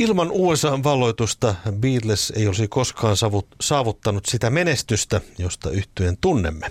[0.00, 3.16] Ilman USAn valloitusta Beatles ei olisi koskaan
[3.60, 6.70] saavuttanut sitä menestystä, josta yhtyen tunnemme.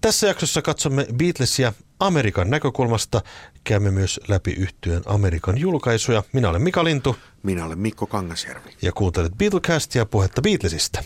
[0.00, 3.22] Tässä jaksossa katsomme Beatlesia Amerikan näkökulmasta.
[3.64, 6.22] Käymme myös läpi yhtyön Amerikan julkaisuja.
[6.32, 7.16] Minä olen Mika Lintu.
[7.42, 8.70] Minä olen Mikko Kangasjärvi.
[8.82, 11.04] Ja kuuntelet Beatlecastia puhetta Beatlesista.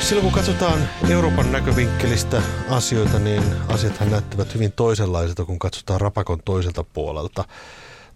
[0.00, 6.84] Silloin kun katsotaan Euroopan näkövinkkelistä asioita, niin asiathan näyttävät hyvin toisenlaisilta, kun katsotaan rapakon toiselta
[6.84, 7.44] puolelta.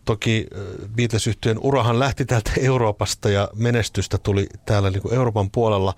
[0.04, 0.46] Toki
[0.96, 1.30] beatles
[1.60, 5.94] urahan lähti täältä Euroopasta ja menestystä tuli täällä niin kuin Euroopan puolella,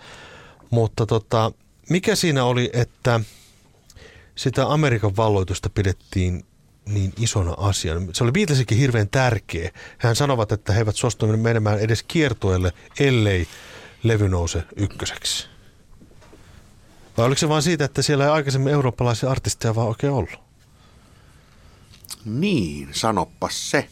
[0.70, 1.52] mutta tota,
[1.90, 3.20] mikä siinä oli, että
[4.34, 6.44] sitä Amerikan valloitusta pidettiin
[6.86, 8.06] niin isona asiana.
[8.12, 9.70] Se oli Beatlesikin hirveän tärkeä.
[9.98, 13.46] Hän sanovat, että he eivät suostuneet menemään edes kiertueelle, ellei
[14.02, 15.48] levy nouse ykköseksi?
[17.16, 20.40] Vai oliko se vain siitä, että siellä ei aikaisemmin eurooppalaisia artisteja vaan oikein ollut?
[22.24, 23.88] Niin, sanoppas se.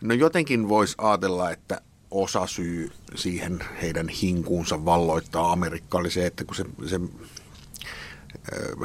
[0.00, 6.44] No jotenkin voisi ajatella, että osa syy siihen heidän hinkuunsa valloittaa Amerikka oli se, että
[6.44, 7.00] kun se, se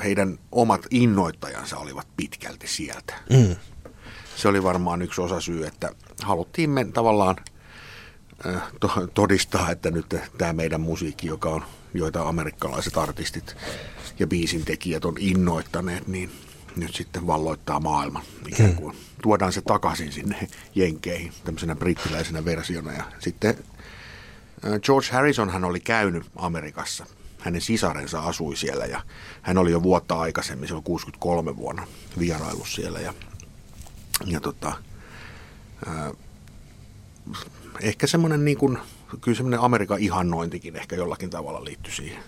[0.03, 3.13] heidän omat innoittajansa olivat pitkälti sieltä.
[3.29, 3.55] Mm.
[4.35, 5.89] Se oli varmaan yksi osa syy, että
[6.23, 7.35] haluttiin men, tavallaan–
[8.45, 8.61] Äh,
[9.13, 13.55] todistaa, että nyt tämä meidän musiikki, joka on, joita amerikkalaiset artistit
[14.19, 16.31] ja biisintekijät on innoittaneet, niin
[16.75, 18.23] nyt sitten valloittaa maailman.
[18.47, 19.01] Ikään kuin hmm.
[19.21, 22.91] tuodaan se takaisin sinne Jenkeihin tämmöisenä brittiläisenä versiona.
[22.91, 23.57] Ja sitten
[24.65, 27.05] äh, George Harrison hän oli käynyt Amerikassa.
[27.39, 29.01] Hänen sisarensa asui siellä ja
[29.41, 31.87] hän oli jo vuotta aikaisemmin, se on 63 vuonna
[32.19, 32.99] vierailu siellä.
[32.99, 33.13] Ja,
[34.25, 34.73] ja tota,
[35.87, 36.11] äh,
[37.81, 38.77] ehkä semmoinen niin kuin,
[39.21, 42.23] kyllä semmoinen Amerikan ihannointikin ehkä jollakin tavalla liittyy siihen.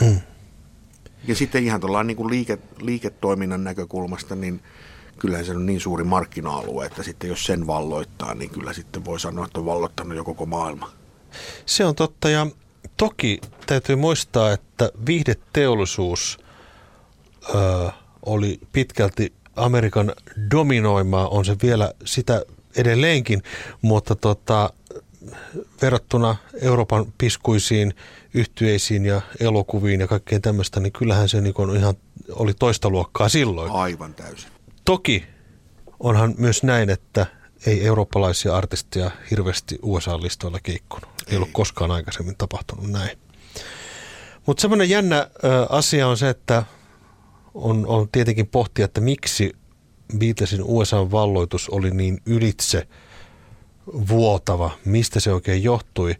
[0.00, 0.20] Hmm.
[1.28, 4.62] Ja sitten ihan tuolla niin kuin liike, liiketoiminnan näkökulmasta, niin
[5.18, 9.20] kyllähän se on niin suuri markkina-alue, että sitten jos sen valloittaa, niin kyllä sitten voi
[9.20, 10.90] sanoa, että on valloittanut jo koko maailma.
[11.66, 12.46] Se on totta ja
[12.96, 16.38] toki täytyy muistaa, että viihdeteollisuus
[17.54, 17.90] ö,
[18.26, 20.12] oli pitkälti Amerikan
[20.50, 22.42] dominoimaa, on se vielä sitä
[22.76, 23.42] edelleenkin,
[23.82, 24.70] mutta tota,
[25.82, 27.94] verrattuna Euroopan piskuisiin
[28.34, 31.94] yhtyeisiin ja elokuviin ja kaikkeen tämmöistä, niin kyllähän se niin ihan
[32.32, 33.72] oli toista luokkaa silloin.
[33.72, 34.50] Aivan täysin.
[34.84, 35.24] Toki
[36.00, 37.26] onhan myös näin, että
[37.66, 41.08] ei eurooppalaisia artisteja hirveästi USA-listoilla keikkunut.
[41.08, 43.18] Ei, ei ollut koskaan aikaisemmin tapahtunut näin.
[44.46, 46.62] Mutta semmoinen jännä ö, asia on se, että
[47.54, 49.52] on, on tietenkin pohtia, että miksi
[50.18, 52.86] Beatlesin USA-valloitus oli niin ylitse–
[53.86, 54.70] vuotava.
[54.84, 56.16] Mistä se oikein johtui?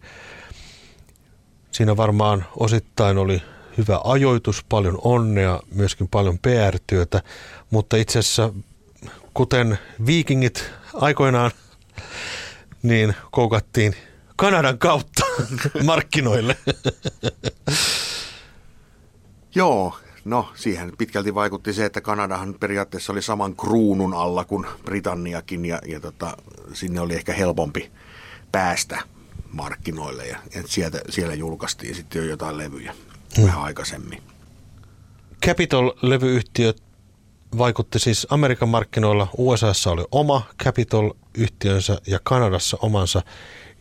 [1.70, 3.42] Siinä varmaan osittain oli
[3.78, 7.22] hyvä ajoitus, paljon onnea, myöskin paljon PR-työtä,
[7.70, 8.52] mutta itse asiassa
[9.34, 11.50] kuten viikingit aikoinaan,
[12.82, 13.96] niin koukattiin
[14.36, 15.24] Kanadan kautta
[15.84, 16.56] markkinoille.
[19.54, 25.64] Joo, No, siihen pitkälti vaikutti se, että Kanadahan periaatteessa oli saman kruunun alla kuin Britanniakin
[25.64, 26.36] ja, ja tota,
[26.72, 27.90] sinne oli ehkä helpompi
[28.52, 29.02] päästä
[29.52, 32.94] markkinoille ja, ja sieltä, siellä julkaistiin sitten jo jotain levyjä
[33.36, 33.46] hmm.
[33.46, 34.22] vähän aikaisemmin.
[35.46, 36.74] Capitol-levyyhtiö
[37.58, 39.28] vaikutti siis Amerikan markkinoilla.
[39.38, 43.22] USAssa oli oma Capitol-yhtiönsä ja Kanadassa omansa.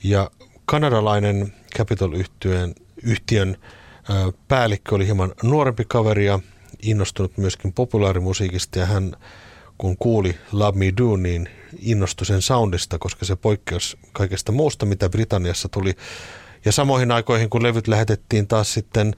[0.04, 0.32] Ja
[0.66, 2.74] kanadalainen Capitol-yhtiön
[3.04, 3.58] yhtiön
[4.48, 6.40] päällikkö oli hieman nuorempi kaveri ja
[6.82, 9.16] innostunut myöskin populaarimusiikista ja hän
[9.78, 15.10] kun kuuli Love Me Do, niin innostui sen soundista, koska se poikkeus kaikesta muusta, mitä
[15.10, 15.94] Britanniassa tuli.
[16.66, 19.16] Ja samoihin aikoihin, kun levyt lähetettiin taas sitten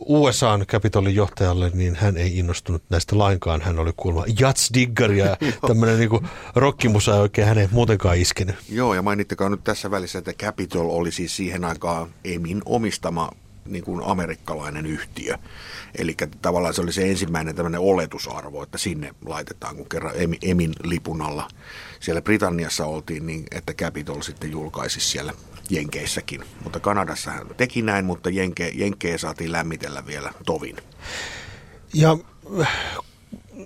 [0.00, 3.60] USAn Capitolin johtajalle, niin hän ei innostunut näistä lainkaan.
[3.60, 5.36] Hän oli kuulemma jatsdigger ja
[5.66, 8.56] tämmöinen niin rockimusa ei oikein hänen muutenkaan iskenyt.
[8.68, 13.30] Joo, ja mainittakaa nyt tässä välissä, että Capitol oli siis siihen aikaan Emin omistama
[13.66, 15.38] niin kuin amerikkalainen yhtiö.
[15.98, 21.22] Eli tavallaan se oli se ensimmäinen tämmöinen oletusarvo, että sinne laitetaan, kun kerran Emin lipun
[21.22, 21.48] alla
[22.00, 25.32] siellä Britanniassa oltiin, niin että Capitol sitten julkaisi siellä
[25.70, 26.44] Jenkeissäkin.
[26.64, 30.76] Mutta Kanadassa hän teki näin, mutta Jenke, Jenkkeä saatiin lämmitellä vielä tovin.
[31.94, 32.18] Ja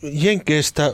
[0.02, 0.92] Jenkeistä,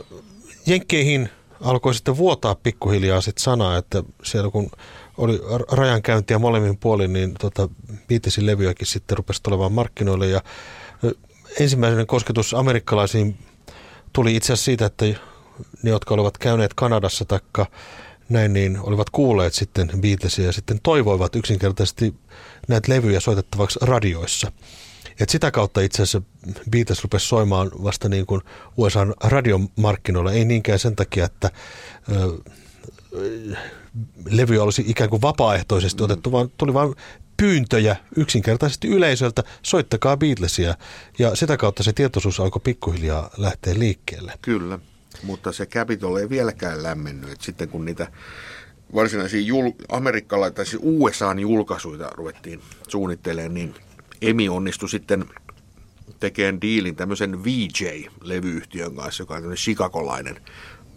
[0.65, 1.29] Jenkkeihin
[1.61, 4.71] alkoi sitten vuotaa pikkuhiljaa sitten sanaa, että siellä kun
[5.17, 5.41] oli
[5.71, 7.69] rajankäyntiä molemmin puolin, niin tota,
[8.07, 10.41] Beatlesin levyjäkin sitten rupesi tulemaan markkinoille ja
[11.59, 13.37] ensimmäinen kosketus amerikkalaisiin
[14.13, 15.05] tuli itse asiassa siitä, että
[15.83, 17.65] ne, jotka olivat käyneet Kanadassa taikka
[18.29, 22.15] näin, niin olivat kuulleet sitten Beatlesia ja sitten toivoivat yksinkertaisesti
[22.67, 24.51] näitä levyjä soitettavaksi radioissa.
[25.19, 26.21] Et sitä kautta itse asiassa
[26.71, 28.41] Beatles rupesi soimaan vasta niin kuin
[28.77, 31.51] USA radiomarkkinoilla, ei niinkään sen takia, että
[34.29, 36.95] levyjä olisi ikään kuin vapaaehtoisesti otettu, vaan tuli vain
[37.37, 40.75] pyyntöjä yksinkertaisesti yleisöltä, soittakaa Beatlesia.
[41.19, 44.33] Ja sitä kautta se tietoisuus alkoi pikkuhiljaa lähteä liikkeelle.
[44.41, 44.79] Kyllä,
[45.23, 47.31] mutta se Capitol ei vieläkään lämmennyt.
[47.31, 48.07] Et sitten kun niitä
[48.95, 53.75] varsinaisia jul- amerikkalaisia tai siis USAn julkaisuja ruvettiin suunnittelemaan, niin
[54.21, 55.25] Emi onnistui sitten
[56.19, 60.41] tekemään diilin tämmöisen VJ-levyyhtiön kanssa, joka on tämmöinen chicagolainen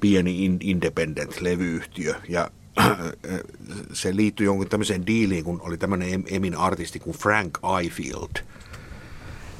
[0.01, 2.15] pieni independent-levyyhtiö.
[2.29, 2.51] Ja
[3.93, 8.45] se liittyi jonkun tämmöiseen diiliin, kun oli tämmöinen Emin artisti kuin Frank Ifield.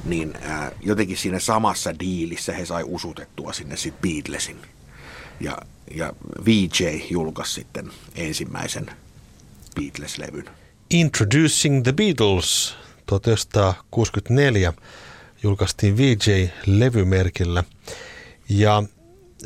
[0.05, 4.57] Niin ää, jotenkin siinä samassa diilissä he sai usutettua sinne sitten Beatlesin.
[5.39, 5.57] Ja,
[5.95, 6.13] ja
[6.45, 8.85] VJ julkaisi sitten ensimmäisen
[9.79, 10.49] Beatles-levyn.
[10.89, 12.75] Introducing the Beatles
[13.05, 14.73] 1964
[15.43, 17.63] julkaistiin VJ-levymerkillä.
[18.49, 18.83] Ja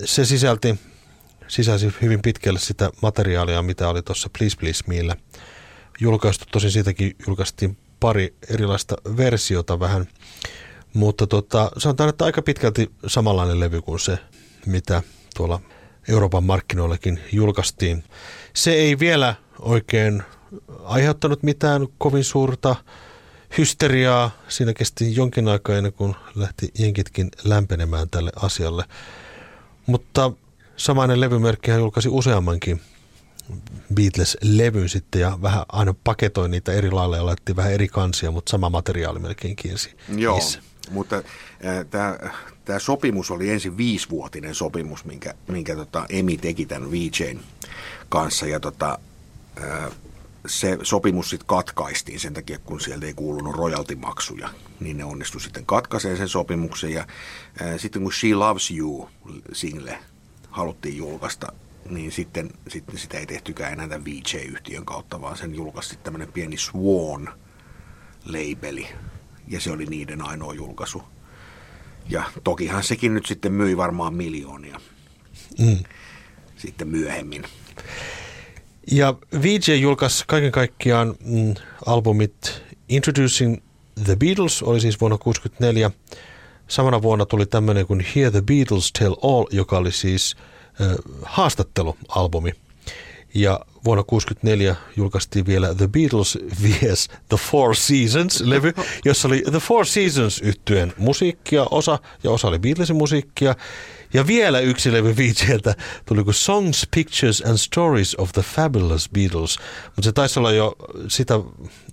[0.05, 0.75] se sisälti
[1.47, 5.15] sisälsi hyvin pitkälle sitä materiaalia, mitä oli tuossa Please Please Meillä
[5.99, 6.45] julkaistu.
[6.51, 10.07] Tosin siitäkin julkaistiin pari erilaista versiota vähän,
[10.93, 14.19] mutta tota, sanotaan, että aika pitkälti samanlainen levy kuin se,
[14.65, 15.01] mitä
[15.35, 15.59] tuolla
[16.07, 18.03] Euroopan markkinoillekin julkaistiin.
[18.53, 20.23] Se ei vielä oikein
[20.83, 22.75] aiheuttanut mitään kovin suurta
[23.57, 24.31] hysteriaa.
[24.47, 28.83] Siinä kesti jonkin aikaa ennen kuin lähti jenkitkin lämpenemään tälle asialle.
[29.85, 30.31] Mutta
[30.77, 32.81] samainen levymerkki julkaisi useammankin
[33.93, 38.49] Beatles-levyn sitten ja vähän aina paketoi niitä eri lailla ja laitettiin vähän eri kansia, mutta
[38.49, 39.95] sama materiaali melkein kielsi.
[40.15, 40.59] Joo, niissä.
[40.91, 41.85] mutta äh,
[42.65, 47.39] tämä sopimus oli ensin viisivuotinen sopimus, minkä, minkä tota, Emi teki tämän VJn
[48.09, 48.99] kanssa ja tota,
[49.63, 49.91] äh,
[50.47, 54.49] se sopimus sitten katkaistiin sen takia, kun sieltä ei kuulunut royaltimaksuja,
[54.79, 57.07] niin ne onnistui sitten katkaiseen sen sopimuksen ja
[57.77, 59.09] sitten kun She Loves You
[59.53, 59.99] single
[60.53, 61.53] haluttiin julkaista,
[61.89, 66.55] niin sitten, sitten sitä ei tehtykään enää tämän VJ-yhtiön kautta, vaan sen julkaisi tämmöinen pieni
[66.57, 67.35] Swan-labeli,
[69.47, 71.03] ja se oli niiden ainoa julkaisu.
[72.09, 74.81] Ja tokihan sekin nyt sitten myi varmaan miljoonia
[75.59, 75.77] mm.
[76.55, 77.43] sitten myöhemmin.
[78.91, 81.53] Ja VJ julkaisi kaiken kaikkiaan mm,
[81.85, 83.57] albumit Introducing
[84.03, 85.91] the Beatles, oli siis vuonna 1964,
[86.67, 90.35] Samana vuonna tuli tämmöinen kuin Hear the Beatles Tell All, joka oli siis
[90.81, 92.51] äh, haastattelualbumi.
[93.33, 97.09] Ja vuonna 1964 julkaistiin vielä The Beatles vs.
[97.29, 102.95] The Four Seasons-levy, jossa oli The Four Seasons yhtyeen musiikkia, osa ja osa oli Beatlesin
[102.95, 103.55] musiikkia.
[104.13, 105.75] Ja vielä yksi levy VJltä
[106.05, 109.59] tuli kuin Songs, Pictures and Stories of the Fabulous Beatles.
[109.85, 110.75] Mutta se taisi olla jo
[111.07, 111.33] sitä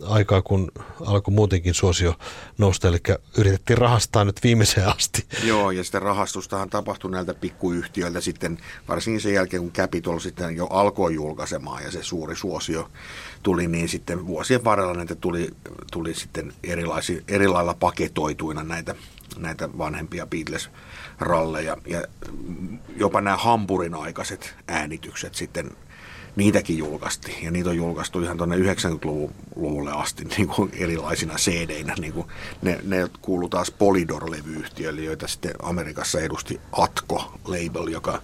[0.07, 0.73] aikaa, kun
[1.07, 2.15] alkoi muutenkin suosio
[2.59, 2.99] nousta, eli
[3.39, 5.25] yritettiin rahastaa nyt viimeiseen asti.
[5.45, 8.59] Joo, ja sitä rahastustahan tapahtui näiltä pikkuyhtiöiltä sitten,
[8.89, 12.91] varsinkin sen jälkeen, kun Capitol sitten jo alkoi julkaisemaan ja se suuri suosio
[13.43, 15.51] tuli, niin sitten vuosien varrella näitä tuli,
[15.93, 18.95] tuli sitten erilaisi, erilailla paketoituina näitä,
[19.37, 20.71] näitä vanhempia Beatles
[21.21, 22.03] ralleja ja
[22.97, 25.71] jopa nämä Hampurin aikaiset äänitykset sitten
[26.37, 27.45] niitäkin julkaistiin.
[27.45, 31.95] Ja niitä on julkaistu ihan tuonne 90-luvulle asti niin kuin erilaisina CD-inä.
[31.99, 32.27] Niin kuin
[32.63, 38.23] ne, ne kuuluu taas Polydor-levyyhtiöille, joita sitten Amerikassa edusti Atko-label, joka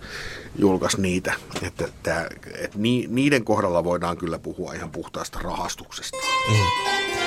[0.59, 1.35] julkaisi niitä.
[1.63, 6.19] Että tämä, että niiden kohdalla voidaan kyllä puhua ihan puhtaasta rahastuksesta.
[6.49, 7.26] Mm.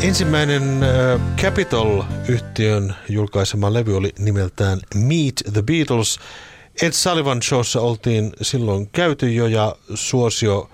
[0.00, 6.18] Ensimmäinen äh, Capitol-yhtiön julkaisema levy oli nimeltään Meet the Beatles.
[6.82, 10.70] Ed Sullivan Showssa oltiin silloin käyty jo ja suosio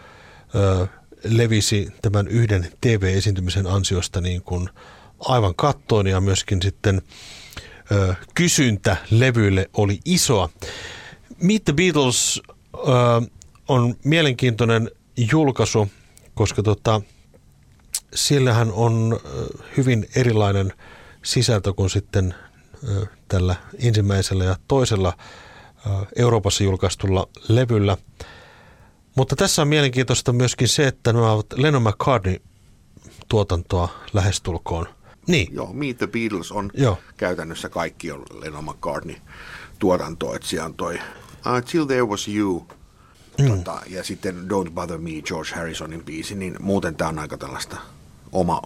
[0.81, 0.89] äh,
[1.25, 4.69] levisi tämän yhden TV-esiintymisen ansiosta niin kuin
[5.21, 7.03] aivan kattoon ja myöskin sitten
[7.93, 10.49] äh, kysyntä levyille oli isoa.
[11.43, 12.43] Meet the Beatles
[13.69, 14.91] on mielenkiintoinen
[15.33, 15.91] julkaisu,
[16.35, 17.01] koska tota,
[18.15, 19.21] siellähän on
[19.77, 20.73] hyvin erilainen
[21.23, 22.35] sisältö kuin sitten
[23.29, 25.13] tällä ensimmäisellä ja toisella
[26.17, 27.97] Euroopassa julkaistulla levyllä.
[29.17, 32.37] Mutta tässä on mielenkiintoista myöskin se, että nämä ovat Lennon McCartney
[33.29, 34.87] tuotantoa lähestulkoon.
[35.27, 35.55] Niin.
[35.55, 36.99] Joo, Meet the Beatles on Joo.
[37.17, 39.17] käytännössä kaikki on Lennon McCartney
[39.79, 40.99] tuotantoa, että siellä on toi
[41.47, 42.67] Uh, Till There Was You.
[43.39, 43.49] Mm.
[43.49, 47.77] Tota, ja sitten Don't Bother Me, George Harrisonin biisi, niin muuten tämä on aika tällaista
[48.33, 48.63] oma,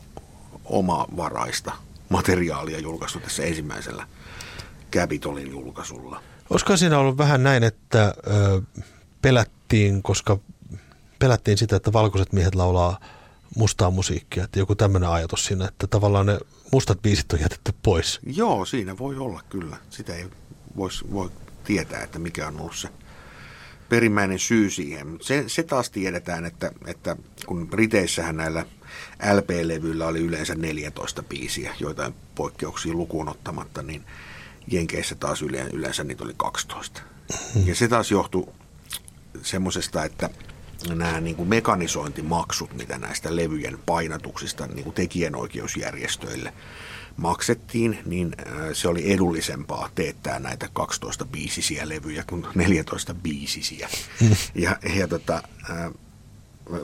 [0.64, 1.72] omavaraista
[2.08, 4.06] materiaalia julkaistu tässä ensimmäisellä
[4.92, 6.22] Capitolin julkaisulla.
[6.50, 8.62] Olisiko siinä ollut vähän näin, että ö,
[9.22, 10.38] pelättiin, koska
[11.18, 13.00] pelättiin sitä, että valkoiset miehet laulaa
[13.56, 16.38] mustaa musiikkia, että joku tämmöinen ajatus siinä, että tavallaan ne
[16.72, 18.20] mustat biisit on jätetty pois.
[18.26, 19.76] Joo, siinä voi olla kyllä.
[19.90, 20.24] Sitä ei
[20.76, 21.30] vois, voi
[21.64, 22.88] tietää, että mikä on ollut se
[23.88, 25.18] perimmäinen syy siihen.
[25.20, 27.16] Se, se taas tiedetään, että, että
[27.46, 28.66] kun Briteissähän näillä
[29.32, 34.04] LP-levyillä oli yleensä 14 biisiä, joitain poikkeuksia lukuun ottamatta, niin
[34.66, 37.02] Jenkeissä taas yleensä niitä oli 12.
[37.54, 37.66] Hmm.
[37.66, 38.48] Ja se taas johtui
[39.42, 40.30] semmoisesta, että
[40.88, 46.52] nämä niin kuin mekanisointimaksut, mitä näistä levyjen painatuksista niin kuin tekijänoikeusjärjestöille
[47.16, 53.88] maksettiin, niin äh, se oli edullisempaa teettää näitä 12 biisisiä levyjä kuin 14 biisisiä.
[54.20, 54.36] Hmm.
[54.54, 55.92] Ja, ja tota, äh,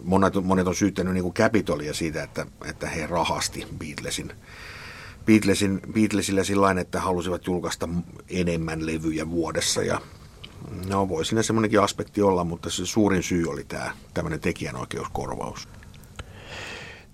[0.02, 4.32] monet, monet on syyttänyt niin Capitolia siitä, että, että he rahasti Beatlesin
[5.26, 7.88] Beatlesin, Beatlesillä sillä että halusivat julkaista
[8.28, 10.00] enemmän levyjä vuodessa ja
[10.88, 15.68] no voi siinä semmoinenkin aspekti olla, mutta se suurin syy oli tämä tämmöinen tekijänoikeuskorvaus.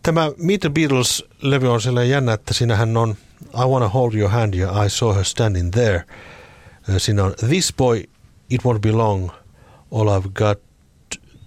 [0.03, 3.17] Tämä Meet the Beatles-levy on sellainen jännä, että siinähän on
[3.55, 6.05] I Wanna Hold Your Hand ja I Saw Her Standing There.
[6.99, 8.03] Siinä on This Boy,
[8.51, 9.31] It Won't Be Long,
[9.93, 10.66] All I've Got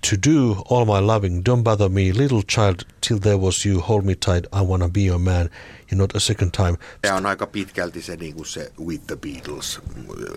[0.01, 4.05] to do all my loving, don't bother me, little child, till there was you, hold
[4.05, 5.49] me tight, I wanna be your man,
[5.91, 6.77] and not a second time.
[7.01, 9.79] Tämä on aika pitkälti se, niin kuin se With the Beatles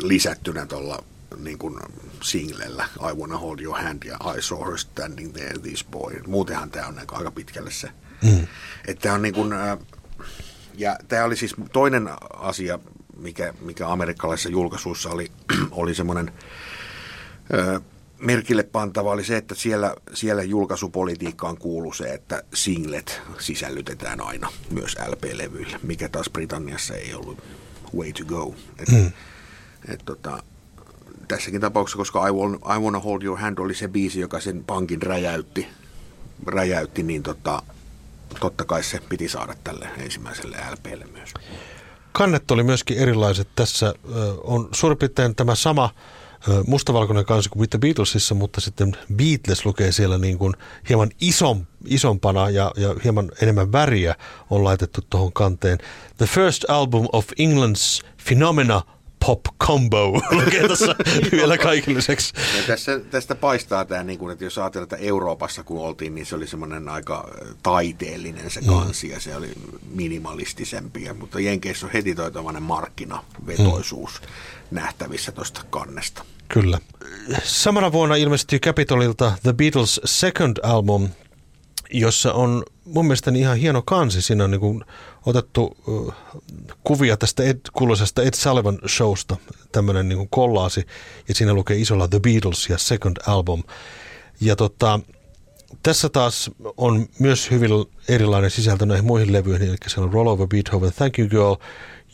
[0.02, 1.04] lisättynä tuolla
[1.36, 1.80] niin kuin
[2.22, 6.22] singlellä I wanna hold your hand ja I saw her standing there, this boy.
[6.26, 7.88] Muutenhan tämä on aika pitkälle se.
[8.22, 8.46] Mm.
[8.86, 9.52] Että on niin kuin,
[10.74, 12.78] ja tämä oli siis toinen asia,
[13.16, 15.32] mikä, mikä amerikkalaisessa julkaisussa oli,
[15.70, 16.32] oli semmoinen
[18.22, 24.96] merkille pantava oli se, että siellä, siellä julkaisupolitiikkaan kuuluu se, että singlet sisällytetään aina myös
[25.08, 27.38] LP-levyille, mikä taas Britanniassa ei ollut
[27.96, 28.54] way to go.
[28.78, 29.12] Et, mm.
[29.88, 30.42] et, tota,
[31.28, 34.64] tässäkin tapauksessa, koska I, want, I Wanna Hold Your Hand oli se biisi, joka sen
[34.64, 35.68] pankin räjäytti,
[36.46, 37.62] räjäytti niin tota,
[38.40, 41.34] totta kai se piti saada tälle ensimmäiselle LPlle myös.
[42.12, 43.48] Kannet oli myöskin erilaiset.
[43.56, 43.94] Tässä
[44.44, 45.90] on suurin piirtein tämä sama
[46.66, 50.54] mustavalkoinen kansi kuin the Beatlesissa, mutta sitten Beatles lukee siellä niin kuin
[50.88, 54.14] hieman ison, isompana ja, ja hieman enemmän väriä
[54.50, 55.78] on laitettu tuohon kanteen.
[56.16, 58.82] The first album of England's phenomena
[59.26, 60.94] pop combo lukee tässä
[61.32, 62.32] vielä kaikilliseksi.
[62.56, 66.26] Ja tässä, tästä paistaa tämä, niin kuin, että jos ajatellaan, että Euroopassa kun oltiin, niin
[66.26, 67.28] se oli semmoinen aika
[67.62, 69.12] taiteellinen se kansi mm.
[69.12, 69.50] ja se oli
[69.94, 71.12] minimalistisempi.
[71.18, 74.26] Mutta Jenkeissä on heti toi markkinavetoisuus mm.
[74.70, 76.24] nähtävissä tuosta kannesta.
[76.48, 76.78] Kyllä.
[77.44, 81.08] Samana vuonna ilmestyi Capitolilta The Beatles' second album,
[81.92, 84.22] jossa on mun mielestäni ihan hieno kansi.
[84.22, 84.84] Siinä on niin kuin
[85.26, 85.76] otettu
[86.84, 89.36] kuvia tästä Ed, kuuluisesta Ed Sullivan showsta,
[89.72, 90.86] tämmöinen niin kollaasi,
[91.28, 93.62] ja siinä lukee isolla The Beatles ja Second Album.
[94.40, 95.00] Ja tota,
[95.82, 97.70] tässä taas on myös hyvin
[98.08, 101.54] erilainen sisältö näihin muihin levyihin, eli siellä on Roll Over Beethoven, Thank You Girl,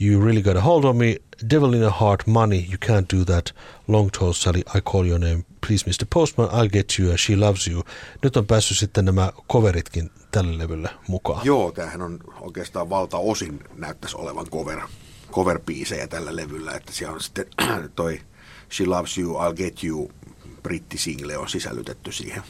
[0.01, 1.17] You Really Got a Hold on Me,
[1.51, 3.53] Devil in a Heart, Money, You Can't Do That,
[3.89, 6.07] Long Tall Sally, I Call Your Name, Please Mr.
[6.15, 7.83] Postman, I'll Get You, She Loves You.
[8.23, 11.47] Nyt on päässyt sitten nämä coveritkin tälle levylle mukaan.
[11.47, 14.81] Joo, tämähän on oikeastaan valtaosin näyttäisi olevan cover,
[15.33, 17.47] cover-biisejä tällä levyllä, että siellä on sitten
[17.97, 18.21] toi
[18.73, 20.13] She Loves You, I'll Get You
[20.63, 22.43] brittisingle on sisällytetty siihen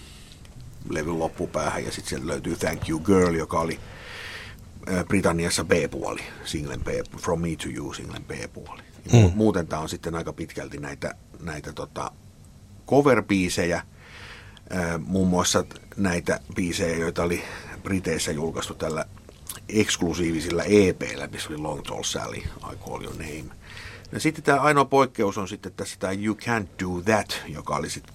[0.90, 3.80] levyn loppupäähän ja sitten sieltä löytyy Thank You Girl, joka oli
[5.08, 8.82] Britanniassa B-puoli, singlen B, From Me to You singlen B-puoli.
[9.12, 9.30] Mm.
[9.34, 12.12] Muuten tämä on sitten aika pitkälti näitä, näitä tota
[12.86, 13.82] cover-biisejä,
[15.06, 15.64] muun muassa
[15.96, 17.44] näitä biisejä, joita oli
[17.82, 19.04] Briteissä julkaistu tällä
[19.68, 22.38] eksklusiivisilla EPllä, missä oli Long Tall Sally,
[22.72, 23.44] I Call Your Name.
[24.12, 27.90] Ja sitten tämä ainoa poikkeus on sitten tässä tämä You Can't Do That, joka oli
[27.90, 28.14] sitten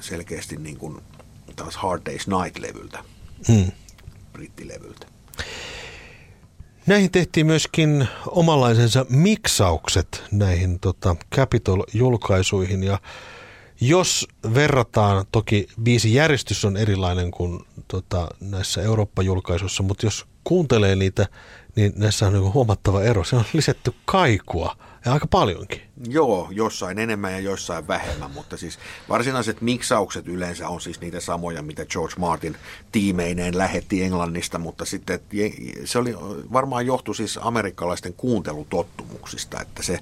[0.00, 1.02] selkeästi niin kuin
[1.56, 3.04] taas Hard Day's Night-levyltä,
[3.48, 3.72] hmm.
[4.32, 5.11] brittilevyltä.
[6.86, 12.98] Näihin tehtiin myöskin omanlaisensa miksaukset näihin tota, Capitol-julkaisuihin ja
[13.80, 21.26] jos verrataan, toki biisi järjestys on erilainen kuin tota, näissä Eurooppa-julkaisuissa, mutta jos kuuntelee niitä,
[21.76, 23.24] niin näissä on niin huomattava ero.
[23.24, 25.82] Se on lisätty kaikua ja aika paljonkin.
[26.08, 28.78] Joo, jossain enemmän ja jossain vähemmän, mutta siis
[29.08, 32.56] varsinaiset miksaukset yleensä on siis niitä samoja, mitä George Martin
[32.92, 35.20] tiimeineen lähetti Englannista, mutta sitten
[35.84, 36.14] se oli
[36.52, 39.98] varmaan johtu siis amerikkalaisten kuuntelutottumuksista, että se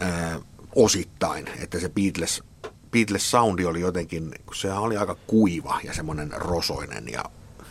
[0.00, 0.40] ää,
[0.74, 2.42] osittain, että se Beatles,
[2.90, 7.24] Beatles soundi oli jotenkin, kun se oli aika kuiva ja semmoinen rosoinen ja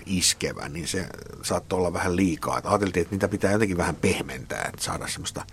[0.06, 1.08] iskevä, niin se
[1.44, 2.62] saattoi olla vähän liikaa.
[2.64, 5.46] Ajateltiin, että niitä pitää jotenkin vähän pehmentää, että saada semmoista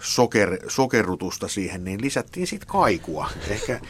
[0.00, 3.30] soker, sokerrutusta siihen, niin lisättiin sitten kaikua.
[3.48, 3.80] Ehkä äh,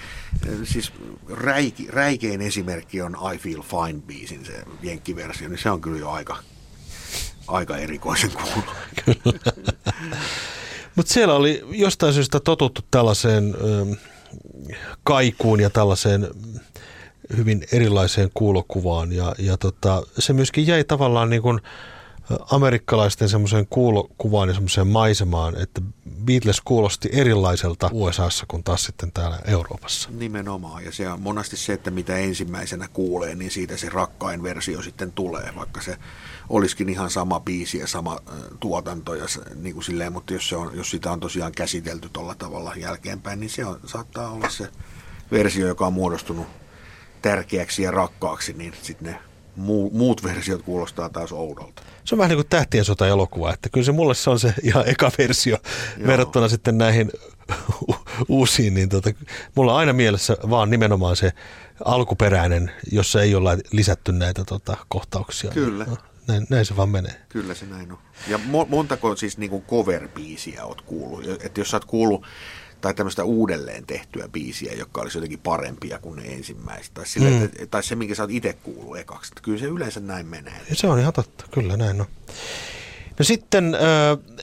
[0.65, 0.93] siis
[1.29, 6.11] räiki, räikein esimerkki on I Feel Fine biisin se jenkkiversio, niin se on kyllä jo
[6.11, 6.37] aika,
[7.49, 8.71] aika erikoisen kuulu.
[10.97, 13.97] Mutta siellä oli jostain syystä totuttu tällaiseen ö,
[15.05, 16.29] kaikuun ja tällaiseen
[17.37, 21.61] hyvin erilaiseen kuulokuvaan ja, ja tota, se myöskin jäi tavallaan niin kuin
[22.51, 25.81] amerikkalaisten semmoiseen kuulokuvaan ja semmoiseen maisemaan, että
[26.25, 30.11] Beatles kuulosti erilaiselta USAssa kuin taas sitten täällä Euroopassa.
[30.13, 34.83] Nimenomaan, ja se on monesti se, että mitä ensimmäisenä kuulee, niin siitä se rakkain versio
[34.83, 35.97] sitten tulee, vaikka se
[36.49, 38.19] olisikin ihan sama biisi ja sama
[38.61, 42.35] tuotanto, ja niin kuin silleen, mutta jos, se on, jos sitä on tosiaan käsitelty tuolla
[42.35, 44.69] tavalla jälkeenpäin, niin se on, saattaa olla se
[45.31, 46.47] versio, joka on muodostunut
[47.23, 51.83] tärkeäksi ja rakkaaksi, niin sitten ne muu, muut versiot kuulostaa taas oudolta.
[52.05, 54.89] Se on vähän niin kuin tähtien sota-elokuva, että kyllä se mulle se on se ihan
[54.89, 55.57] eka versio
[55.97, 56.07] Joo.
[56.07, 57.13] verrattuna sitten näihin
[58.29, 59.11] uusiin, niin tota,
[59.55, 61.33] mulla on aina mielessä vaan nimenomaan se
[61.85, 65.51] alkuperäinen, jossa ei ole lisätty näitä tota, kohtauksia.
[65.51, 65.85] Kyllä.
[65.85, 65.97] No,
[66.29, 67.15] näin, näin se vaan menee.
[67.29, 67.99] Kyllä se näin on.
[68.29, 68.39] Ja
[68.69, 71.25] montako siis niin kuin cover-biisiä oot kuullut?
[71.43, 72.27] Että jos sä oot kuullut
[72.81, 76.95] tai tämmöistä uudelleen tehtyä biisiä, joka olisi jotenkin parempia kuin ne ensimmäiset.
[76.95, 77.45] Tai, sille, mm.
[77.45, 79.33] että, tai se, minkä sä oot itse kuullut ekaksi.
[79.43, 80.61] Kyllä se yleensä näin menee.
[80.69, 82.07] Ja se on ihan totta, kyllä näin on.
[83.19, 83.81] No sitten äh,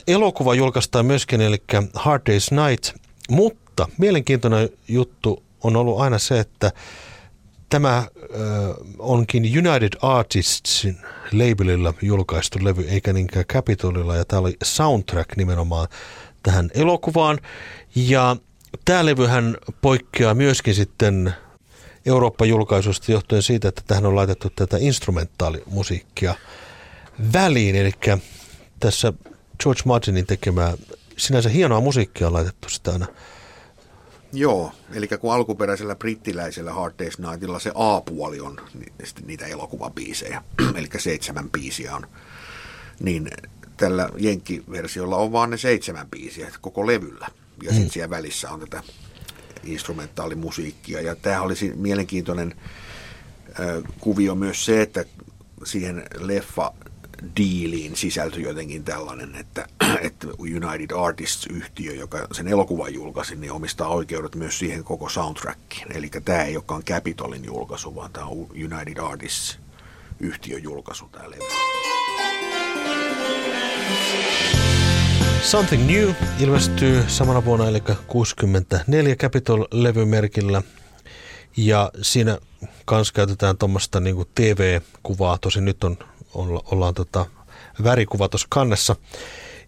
[0.06, 1.62] elokuva julkaistaan myöskin, eli
[1.94, 2.96] Hard Day's Night,
[3.30, 6.72] mutta mielenkiintoinen juttu on ollut aina se, että
[7.68, 8.06] tämä äh,
[8.98, 10.98] onkin United Artistsin
[11.32, 15.88] labelilla julkaistu levy, eikä niinkään Capitolilla, ja tämä oli soundtrack nimenomaan
[16.42, 17.38] tähän elokuvaan.
[18.06, 18.36] Ja
[18.84, 21.34] tämä levyhän poikkeaa myöskin sitten
[22.06, 26.34] Eurooppa-julkaisusta johtuen siitä, että tähän on laitettu tätä instrumentaalimusiikkia
[27.32, 27.76] väliin.
[27.76, 27.92] Eli
[28.80, 29.12] tässä
[29.62, 30.74] George Martinin tekemää
[31.16, 33.06] sinänsä hienoa musiikkia on laitettu sitä aina
[34.32, 38.60] Joo, eli kun alkuperäisellä brittiläisellä Hard Day's Nightilla se A-puoli on
[39.26, 40.42] niitä elokuvabiisejä,
[40.78, 42.06] eli seitsemän biisiä on,
[43.00, 43.30] niin
[43.76, 47.28] tällä Jenkki-versiolla on vaan ne seitsemän biisiä koko levyllä.
[47.62, 47.74] Ja mm.
[47.74, 48.82] sitten siellä välissä on tätä
[49.64, 51.00] instrumentaalimusiikkia.
[51.00, 52.54] Ja tämä olisi mielenkiintoinen
[54.00, 55.04] kuvio myös se, että
[55.64, 56.72] siihen leffa
[57.36, 59.66] diiliin sisältyi jotenkin tällainen, että,
[60.02, 65.96] että United Artists-yhtiö, joka sen elokuvan julkaisi, niin omistaa oikeudet myös siihen koko soundtrackiin.
[65.96, 71.42] Eli tämä ei olekaan Capitolin julkaisu, vaan tämä on United Artists-yhtiön julkaisu tämä levy.
[75.42, 80.62] Something New ilmestyy samana vuonna, eli 64 Capitol-levymerkillä.
[81.56, 82.38] Ja siinä
[82.84, 85.98] kanssa käytetään tuommoista niin TV-kuvaa, tosi nyt on,
[86.34, 87.26] olla, ollaan tota,
[87.84, 88.96] värikuva tuossa kannessa.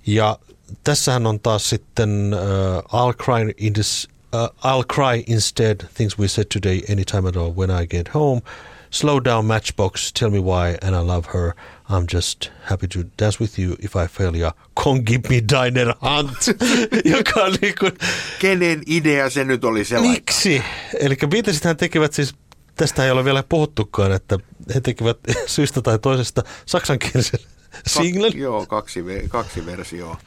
[0.06, 0.38] Ja
[0.84, 6.28] tässähän on taas sitten uh, I'll, cry in this, uh, I'll cry instead, things we
[6.28, 8.42] said today, anytime at all, when I get home.
[8.90, 11.54] Slow down Matchbox, tell me why, and I love her.
[11.90, 15.94] I'm just happy to dance with you if I fail ja Con give me diner
[16.00, 16.46] hunt,
[17.16, 17.92] joka on niin kuin...
[18.38, 20.62] Kenen idea se nyt oli se Miksi?
[21.00, 22.34] Eli Beatlesithän tekevät siis,
[22.74, 24.38] tästä ei ole vielä puhuttukaan, että
[24.74, 27.40] he tekevät syystä tai toisesta saksankielisen
[27.86, 28.30] single.
[28.30, 30.18] Ka- joo, kaksi, kaksi versioa.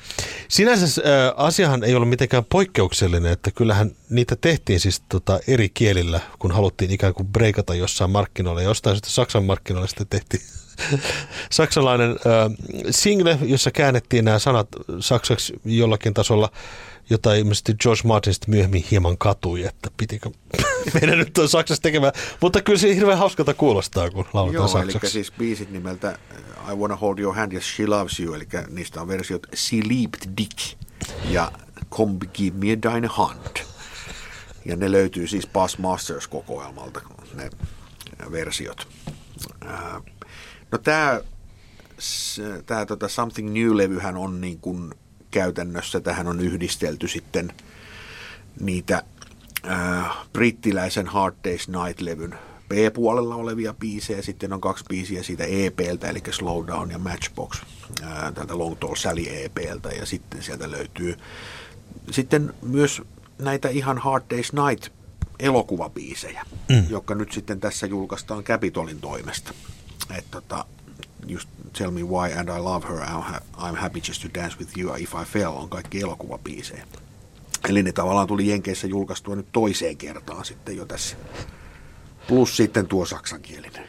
[0.48, 6.20] Sinänsä äh, asiahan ei ole mitenkään poikkeuksellinen, että kyllähän niitä tehtiin siis tota, eri kielillä,
[6.40, 8.62] kun haluttiin ikään kuin breikata jossain markkinoilla.
[8.62, 10.42] Jostain sitten Saksan markkinoilla sitten tehtiin
[11.52, 12.16] saksalainen äh,
[12.90, 14.68] single, jossa käännettiin nämä sanat
[15.00, 16.50] saksaksi jollakin tasolla,
[17.10, 20.30] jota ilmeisesti George Martin sitten myöhemmin hieman katui, että pitikö
[20.94, 22.14] meidän nyt on saksaksi tekemään.
[22.42, 25.08] Mutta kyllä se hirveän hauskalta kuulostaa, kun lauletaan Joo, saksaksi.
[25.08, 26.18] eli siis biisit nimeltä
[26.72, 30.38] I Wanna Hold Your Hand ja She Loves You, eli niistä on versiot She Leaped
[30.38, 30.60] Dick
[31.30, 31.52] ja
[31.92, 33.64] Come Give Me a Dine Hunt.
[34.66, 37.02] Ja ne löytyy siis Bass Masters-kokoelmalta,
[37.34, 37.50] ne
[38.32, 38.88] versiot.
[40.74, 41.22] No tämä
[42.66, 44.94] tämä tota Something New-levyhän on niin kuin
[45.32, 47.54] käytännössä, tähän on yhdistelty sitten
[48.60, 49.04] niitä
[49.68, 52.36] äh, brittiläisen Hard Day's Night-levyn
[52.70, 57.62] B-puolella olevia biisejä, sitten on kaksi biisiä siitä EPltä, eli Slowdown ja Matchbox,
[58.04, 61.18] ää, tältä Long Tall Sally EPltä, ja sitten sieltä löytyy
[62.12, 63.02] sitten myös
[63.40, 64.94] näitä ihan Hard Day's Night
[65.40, 66.86] elokuvabiisejä, mm.
[66.90, 69.54] jotka nyt sitten tässä julkaistaan Capitolin toimesta.
[70.12, 70.66] Et tota,
[71.28, 74.58] just Tell Me Why and I Love Her, I'm, ha- I'm Happy Just to Dance
[74.60, 76.86] With You, If I Fell on kaikki elokuvabiisejä.
[77.70, 81.16] Eli ne tavallaan tuli Jenkeissä julkaistua nyt toiseen kertaan sitten jo tässä.
[82.28, 83.84] Plus sitten tuo saksankielinen.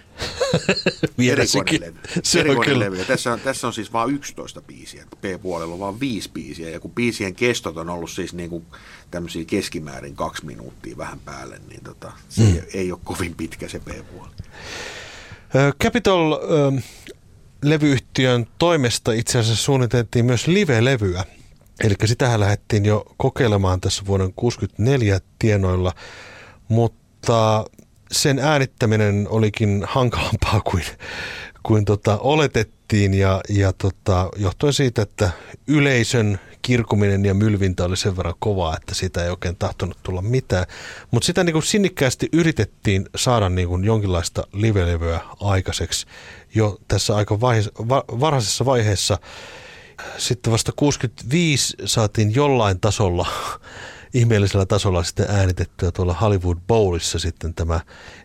[1.31, 1.98] Erikoinen levy.
[2.22, 2.85] Se on Erikoinen kyllä.
[2.85, 2.98] levy.
[2.98, 5.07] Ja Tässä on, tässä on siis vain 11 biisiä.
[5.20, 6.70] B-puolella on vain viisi biisiä.
[6.70, 8.66] Ja kun biisien kestot on ollut siis niin kuin
[9.11, 12.62] tämmöisiä keskimäärin kaksi minuuttia vähän päälle, niin tota, se mm.
[12.74, 14.31] ei ole kovin pitkä se B-puoli.
[15.83, 16.37] Capitol
[17.64, 21.25] levyyhtiön toimesta itse asiassa suunniteltiin myös live-levyä.
[21.85, 25.93] Eli sitähän lähdettiin jo kokeilemaan tässä vuoden 64 tienoilla,
[26.69, 27.64] mutta
[28.12, 30.85] sen äänittäminen olikin hankalampaa kuin,
[31.62, 35.31] kuin tota, oletettiin ja, ja tota, johtuen siitä, että
[35.66, 40.66] yleisön kirkuminen ja mylvintä oli sen verran kovaa, että siitä ei oikein tahtonut tulla mitään.
[41.11, 46.07] Mutta sitä niin kuin sinnikkäästi yritettiin saada niin kuin jonkinlaista live-levyä aikaiseksi
[46.55, 49.18] jo tässä aika vaihe- va- varhaisessa vaiheessa.
[50.18, 53.27] Sitten vasta 65 saatiin jollain tasolla,
[54.14, 57.81] ihmeellisellä tasolla sitten äänitettyä tuolla Hollywood Bowlissa sitten tämä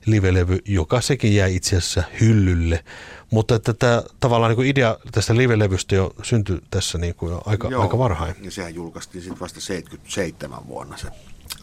[0.06, 2.84] live-levy, joka sekin jäi itse asiassa hyllylle.
[3.32, 7.42] Mutta että tämä tavallaan niin kuin idea tästä live-levystä jo syntyi tässä niin kuin jo
[7.46, 8.36] aika, aika varhain.
[8.42, 11.08] Ja sehän julkaistiin sitten vasta 77 vuonna se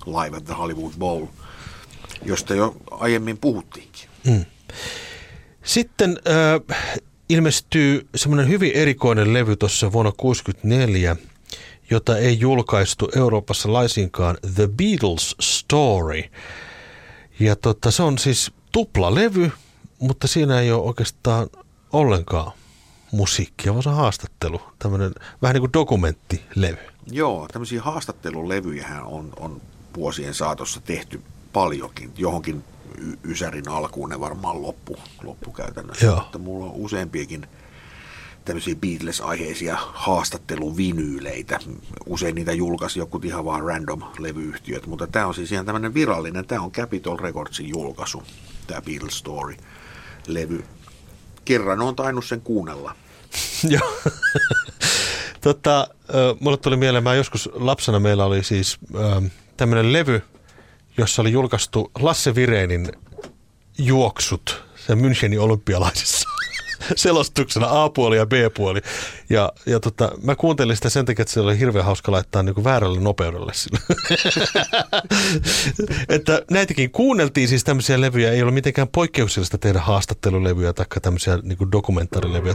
[0.06, 1.26] Live at the Hollywood Bowl,
[2.22, 4.08] josta jo aiemmin puhuttiinkin.
[5.62, 6.78] Sitten äh,
[7.28, 11.16] ilmestyy semmoinen hyvin erikoinen levy tuossa vuonna 1964,
[11.90, 16.22] jota ei julkaistu Euroopassa laisinkaan, The Beatles Story.
[17.40, 19.52] Ja tota, se on siis tuplalevy,
[19.98, 21.48] mutta siinä ei ole oikeastaan
[21.92, 22.52] ollenkaan
[23.12, 26.78] musiikkia, vaan se haastattelu, tämmöinen vähän niin kuin dokumenttilevy.
[27.10, 29.60] Joo, tämmöisiä haastattelulevyjähän on, on
[29.96, 32.12] vuosien saatossa tehty paljonkin.
[32.16, 32.64] Johonkin
[32.98, 36.06] y- Ysärin alkuun ne varmaan loppu, loppu käytännössä.
[36.06, 36.16] Joo.
[36.16, 37.46] Mutta mulla on useampiakin
[38.44, 41.58] tämmöisiä Beatles-aiheisia haastatteluvinyyleitä.
[42.06, 46.46] Usein niitä julkaisi joku ihan vaan random levyyhtiöt, mutta tämä on siis ihan tämmöinen virallinen,
[46.46, 48.22] tämä on Capitol Recordsin julkaisu,
[48.66, 49.22] tämä Beatles
[50.26, 50.64] Story-levy.
[51.44, 52.96] Kerran on tainnut sen kuunnella.
[53.74, 53.92] Joo.
[55.40, 55.88] tota,
[56.40, 58.78] mulle tuli mieleen, mä joskus lapsena meillä oli siis
[59.56, 60.22] tämmöinen levy,
[60.96, 62.92] jossa oli julkaistu Lasse Virenin
[63.78, 66.28] juoksut se Münchenin olympialaisissa
[66.96, 68.80] selostuksena A-puoli ja B-puoli.
[69.30, 72.54] Ja, ja tota, mä kuuntelin sitä sen takia, että se oli hirveän hauska laittaa niin
[72.54, 73.78] kuin väärälle nopeudelle sillä.
[76.16, 81.58] että näitäkin kuunneltiin siis tämmöisiä levyjä, ei ole mitenkään poikkeuksellista tehdä haastattelulevyjä tai tämmöisiä niin
[81.58, 82.54] kuin dokumentarilevyjä.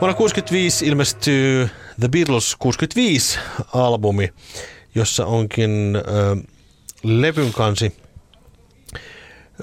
[0.00, 1.68] Vuonna 1965 ilmestyy
[2.00, 4.28] The Beatles 65-albumi,
[4.94, 6.36] jossa onkin ö,
[7.02, 7.96] levyn kansi,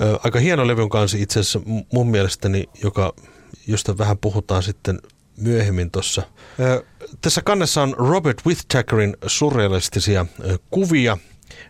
[0.02, 1.62] ö, aika hieno levyn kansi itse asiassa
[1.94, 3.14] mun mielestäni, joka,
[3.67, 4.99] josta vähän puhutaan sitten
[5.38, 6.21] myöhemmin tuossa.
[7.21, 10.26] Tässä kannessa on Robert Whittakerin surrealistisia
[10.69, 11.17] kuvia.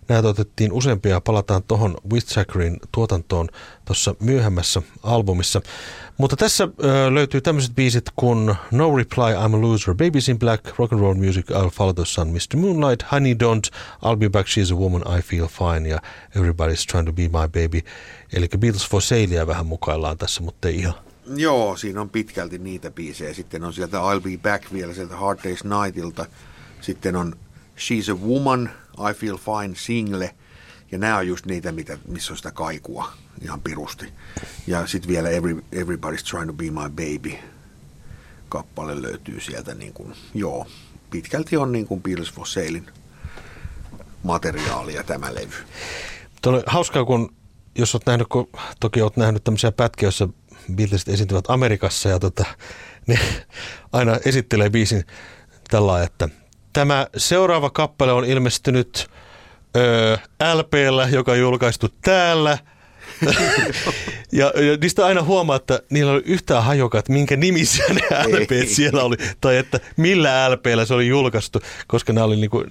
[0.10, 3.50] Näitä otettiin useampia palataan tuohon Whittakerin tuotantoon
[3.86, 5.62] tuossa myöhemmässä albumissa.
[6.18, 6.68] Mutta tässä
[7.14, 11.14] löytyy tämmöiset biisit kuin No Reply, I'm a Loser, Babies in Black, Rock and Roll
[11.14, 12.58] Music, I'll Follow the Sun, Mr.
[12.58, 13.76] Moonlight, Honey Don't,
[14.06, 16.00] I'll Be Back, She's a Woman, I Feel Fine ja
[16.38, 17.82] Everybody's Trying to Be My Baby.
[18.34, 20.94] Eli Beatles for Saleia vähän mukaillaan tässä, mutta ei ihan.
[21.26, 23.34] Joo, siinä on pitkälti niitä biisejä.
[23.34, 26.26] Sitten on sieltä I'll Be Back vielä sieltä Hard Day's Nightilta.
[26.82, 27.36] Sitten on
[27.78, 28.70] She's a Woman,
[29.10, 30.36] I Feel Fine single.
[30.92, 34.06] Ja nämä on just niitä, mitä, missä on sitä kaikua ihan pirusti.
[34.68, 37.38] Ja sitten vielä Every, Everybody's Trying to Be My Baby
[38.50, 39.74] kappale löytyy sieltä.
[39.74, 40.68] Niin kuin, joo,
[41.10, 42.88] pitkälti on niin kuin Beatles for Salein
[44.24, 45.56] materiaalia tämä levy.
[46.42, 47.34] Tuo hauskaa, kun
[47.76, 50.30] jos olet nähnyt, kun toki olet nähnyt tämmöisiä pätkiä, joissa
[50.76, 52.46] Beatlesit esiintyvät Amerikassa ja tota,
[53.08, 53.20] ne
[53.94, 55.04] aina esittelee biisin
[55.70, 56.30] tällä että
[56.74, 59.10] tämä seuraava kappale on ilmestynyt
[59.78, 60.18] öö,
[60.54, 62.58] LPllä, joka on julkaistu täällä.
[64.32, 68.68] ja, ja niistä aina huomaa, että niillä oli yhtään hajokaa, että minkä nimisiä ne LP
[68.68, 72.64] siellä oli, tai että millä LPllä se oli julkaistu, koska nämä oli niinku,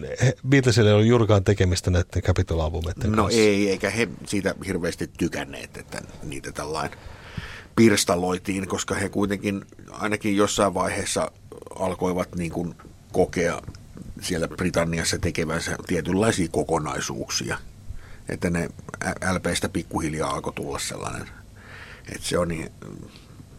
[0.48, 3.40] Beatlesille oli juurikaan tekemistä näiden Capitol-albumeiden No kanssa.
[3.40, 6.98] ei, eikä he siitä hirveästi tykänneet, että niitä tällainen
[7.76, 11.30] pirstaloitiin, koska he kuitenkin ainakin jossain vaiheessa
[11.78, 12.74] alkoivat niin kuin
[13.12, 13.62] kokea
[14.20, 17.58] siellä Britanniassa tekevänsä tietynlaisia kokonaisuuksia.
[18.28, 18.68] Että ne
[19.32, 21.28] LPstä pikkuhiljaa alkoi tulla sellainen,
[22.14, 22.70] että se on niin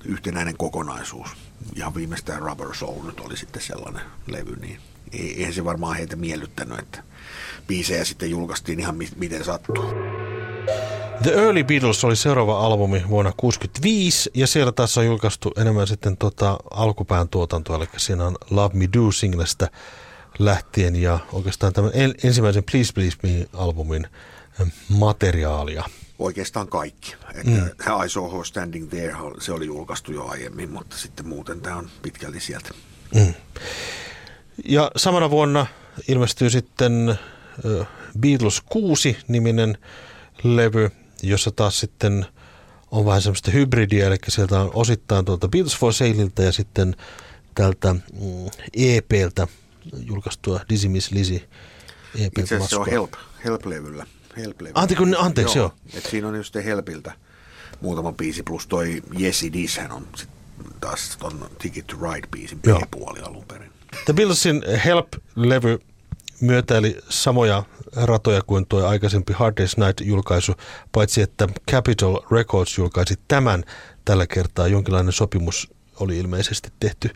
[0.05, 1.29] yhtenäinen kokonaisuus.
[1.75, 4.79] Ihan viimeistään Rubber Soul nyt oli sitten sellainen levy, niin
[5.11, 7.03] ei- eihän se varmaan heitä miellyttänyt, että
[7.67, 9.93] biisejä sitten julkaistiin ihan mi- miten sattuu.
[11.21, 16.17] The Early Beatles oli seuraava albumi vuonna 1965 ja siellä taas on julkaistu enemmän sitten
[16.17, 19.69] tota alkupään tuotantoa, eli siinä on Love Me Do singlestä
[20.39, 21.91] lähtien ja oikeastaan tämän
[22.23, 24.07] ensimmäisen Please Please Me-albumin
[24.89, 25.83] materiaalia.
[26.19, 27.15] Oikeastaan kaikki.
[27.35, 28.03] Että mm.
[28.05, 31.89] I Saw Her Standing There, se oli julkaistu jo aiemmin, mutta sitten muuten tämä on
[32.01, 32.69] pitkälti sieltä.
[33.15, 33.33] Mm.
[34.65, 35.65] Ja samana vuonna
[36.07, 37.19] ilmestyy sitten
[38.19, 39.77] Beatles 6-niminen
[40.43, 40.91] levy,
[41.23, 42.25] jossa taas sitten
[42.91, 46.95] on vähän semmoista hybridiä, eli sieltä on osittain tuolta Beatles for Saleilta ja sitten
[47.55, 48.01] tältä mm,
[48.73, 49.47] EPltä
[50.05, 51.41] julkaistua Dizzy Miss Lizzy
[52.15, 53.13] EP Itse asiassa se on Help,
[53.45, 54.05] Help-levyllä.
[54.37, 54.81] Help-levyllä.
[54.81, 55.65] Anteeksi, anteeksi joo.
[55.67, 55.97] joo.
[55.97, 57.11] Et siinä on just Helpiltä
[57.81, 60.29] muutama biisi, plus toi Jesse Dishän on sit
[60.81, 63.71] taas ton Ticket to Ride-biisin B-puoli alun perin.
[64.05, 65.79] The Beatlesin Help-levy
[66.43, 67.63] myötäili samoja
[67.95, 70.53] ratoja kuin tuo aikaisempi Hard Day's Night-julkaisu,
[70.91, 73.63] paitsi että Capitol Records julkaisi tämän
[74.05, 74.67] tällä kertaa.
[74.67, 77.09] Jonkinlainen sopimus oli ilmeisesti tehty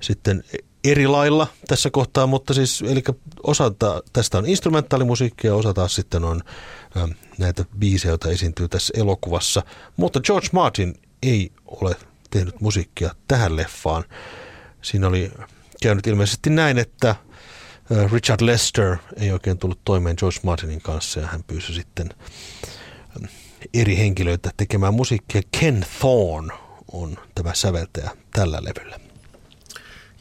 [0.00, 0.44] sitten
[0.84, 3.02] eri lailla tässä kohtaa, mutta siis eli
[3.42, 3.72] osa
[4.12, 6.42] tästä on instrumentaalimusiikkia ja osa taas sitten on
[6.96, 9.62] ä, näitä biisejä, joita esiintyy tässä elokuvassa.
[9.96, 11.96] Mutta George Martin ei ole
[12.30, 14.04] tehnyt musiikkia tähän leffaan.
[14.82, 15.32] Siinä oli
[15.82, 17.16] käynyt ilmeisesti näin, että
[18.12, 22.08] Richard Lester ei oikein tullut toimeen George Martinin kanssa ja hän pyysi sitten
[23.74, 25.42] eri henkilöitä tekemään musiikkia.
[25.60, 26.54] Ken Thorne
[26.92, 29.00] on tämä säveltäjä tällä levyllä.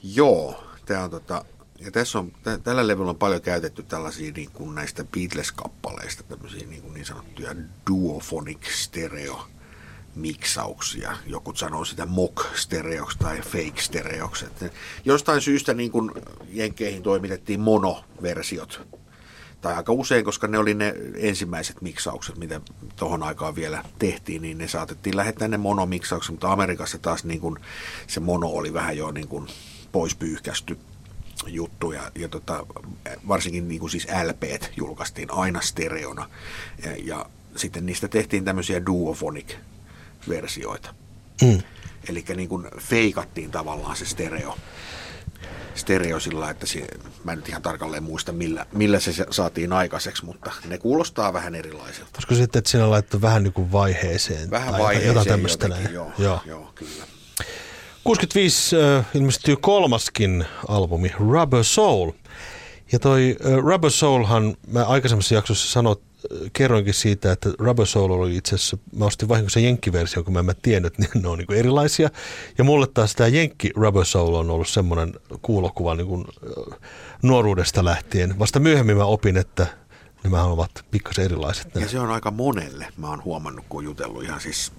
[0.03, 1.45] Joo, tämä on tota,
[1.79, 6.67] ja tässä on, t- tällä levyllä on paljon käytetty tällaisia niin kuin näistä Beatles-kappaleista, tämmöisiä
[6.67, 7.55] niin, kuin niin sanottuja
[7.89, 9.47] duophonic stereo
[10.15, 11.17] miksauksia.
[11.25, 14.45] Jokut sanoo sitä mock-stereoksi tai fake-stereoksi.
[15.05, 16.11] Jostain syystä niin kuin
[16.49, 18.87] Jenkeihin toimitettiin monoversiot.
[19.61, 22.61] Tai aika usein, koska ne oli ne ensimmäiset miksaukset, mitä
[22.95, 27.57] tuohon aikaan vielä tehtiin, niin ne saatettiin lähettää ne monomiksaukset, mutta Amerikassa taas niin kuin
[28.07, 29.47] se mono oli vähän jo niin kuin
[29.91, 30.77] pois pyyhkästy
[31.47, 32.65] juttu ja, ja tota,
[33.27, 34.43] varsinkin niin kuin siis LP
[34.77, 36.29] julkaistiin aina stereona
[36.85, 39.55] ja, ja sitten niistä tehtiin tämmöisiä duophonic
[40.29, 40.93] versioita.
[41.41, 41.61] Mm.
[42.09, 44.57] Eli niin kuin feikattiin tavallaan se stereo,
[45.75, 46.87] stereo sillä, että se,
[47.23, 51.55] mä en nyt ihan tarkalleen muista, millä, millä se saatiin aikaiseksi, mutta ne kuulostaa vähän
[51.55, 52.09] erilaisilta.
[52.13, 54.49] Olisiko sitten, että siinä laittu vähän niin kuin vaiheeseen?
[54.51, 56.41] Vähän tai vaiheeseen jotain tämmöistä jotenkin, joo, joo.
[56.45, 57.05] joo, kyllä.
[58.03, 62.11] 65 äh, ilmestyy kolmaskin albumi, Rubber Soul.
[62.91, 66.01] Ja toi äh, Rubber Soulhan, mä aikaisemmassa jaksossa sanot,
[66.53, 70.45] kerroinkin siitä, että Rubber Soul oli itse asiassa, mä ostin vahingossa jenkkiversio, kun mä en
[70.45, 72.09] mä tiennyt, että ne on niin erilaisia.
[72.57, 76.25] Ja mulle taas tämä jenkki Rubber Soul on ollut semmoinen kuulokuva niin kuin
[77.21, 78.39] nuoruudesta lähtien.
[78.39, 79.67] Vasta myöhemmin mä opin, että
[80.23, 81.75] nämä ovat pikkasen erilaiset.
[81.75, 84.71] Ja se on aika monelle, mä oon huomannut, kun jutellut ihan siis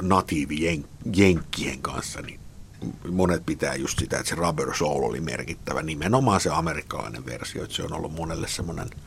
[0.00, 0.82] natiivi
[1.16, 2.40] jenkkien kanssa, niin
[3.10, 7.76] monet pitää just sitä, että se Rubber Soul oli merkittävä, nimenomaan se amerikkalainen versio, että
[7.76, 8.90] se on ollut monelle semmoinen–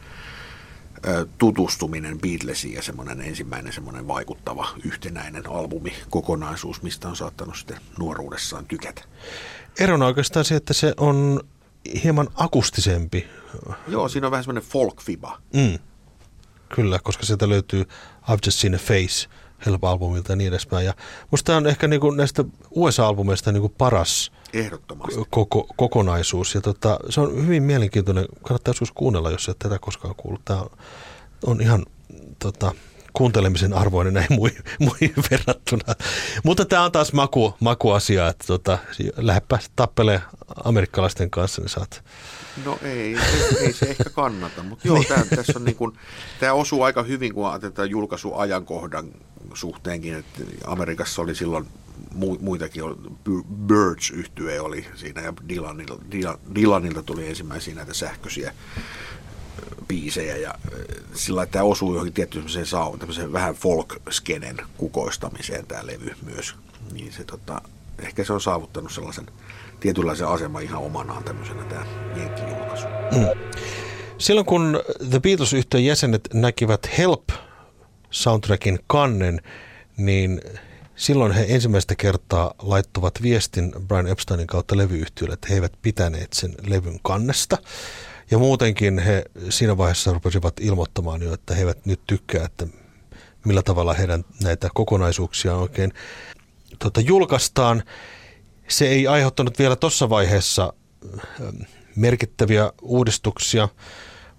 [1.37, 8.65] tutustuminen Beatlesiin ja semmoinen ensimmäinen semmoinen vaikuttava yhtenäinen albumi, kokonaisuus, mistä on saattanut sitten nuoruudessaan
[8.65, 9.01] tykätä.
[9.79, 11.39] Erona oikeastaan se, että se on
[12.03, 13.27] hieman akustisempi.
[13.87, 15.37] Joo, siinä on vähän semmoinen folk-fiba.
[15.53, 15.79] Mm.
[16.75, 17.83] Kyllä, koska sieltä löytyy
[18.21, 19.29] I've Just Seen a Face
[19.65, 20.85] Help-albumilta ja niin edespäin.
[20.85, 20.93] Ja
[21.31, 25.21] musta tämä on ehkä niinku näistä USA-albumeista niinku paras Ehdottomasti.
[25.29, 26.55] Koko, kokonaisuus.
[26.55, 28.25] Ja tota, se on hyvin mielenkiintoinen.
[28.41, 30.45] Kannattaa joskus kuunnella, jos et tätä koskaan kuullut.
[30.45, 30.69] Tämä on,
[31.45, 31.85] on ihan
[32.39, 32.71] tota,
[33.13, 35.95] kuuntelemisen arvoinen näin muihin, muihin verrattuna.
[36.43, 38.77] Mutta tämä on taas maku, makuasia, että tota,
[39.17, 40.21] lähdepä tappelee
[40.63, 42.03] amerikkalaisten kanssa, niin saat
[42.65, 43.17] No ei, ei,
[43.59, 45.97] ei se ehkä kannata, mutta joo, tämä, tässä on niin kuin,
[46.39, 49.11] tämä osuu aika hyvin, kun ajatellaan julkaisuajankohdan
[49.53, 51.67] suhteenkin, että Amerikassa oli silloin
[52.39, 52.83] muitakin,
[53.67, 55.97] birds yhtye oli siinä ja Dylanilta,
[56.55, 58.53] Dylanilta tuli ensimmäisiä näitä sähköisiä
[59.87, 60.55] biisejä ja
[61.13, 62.45] sillä että tämä osuu johonkin tiettyyn
[62.99, 66.55] tämmöiseen vähän folk-skenen kukoistamiseen tämä levy myös.
[66.91, 67.61] Niin se tota,
[67.99, 69.25] ehkä se on saavuttanut sellaisen
[69.79, 72.87] tietynlaisen aseman ihan omanaan tämmöisenä tämä jenkkijulkaisu.
[72.87, 73.49] Mm.
[74.17, 77.29] Silloin kun The beatles yhteen jäsenet näkivät Help
[78.11, 79.41] soundtrackin kannen,
[79.97, 80.41] niin
[80.95, 86.55] silloin he ensimmäistä kertaa laittuvat viestin Brian Epsteinin kautta levyyhtiölle, että he eivät pitäneet sen
[86.67, 87.57] levyn kannesta.
[88.31, 92.67] Ja muutenkin he siinä vaiheessa rupesivat ilmoittamaan jo, että he eivät nyt tykkää, että
[93.45, 95.93] millä tavalla heidän näitä kokonaisuuksia oikein
[96.79, 97.83] tota, julkaistaan.
[98.67, 100.73] Se ei aiheuttanut vielä tuossa vaiheessa
[101.95, 103.69] merkittäviä uudistuksia,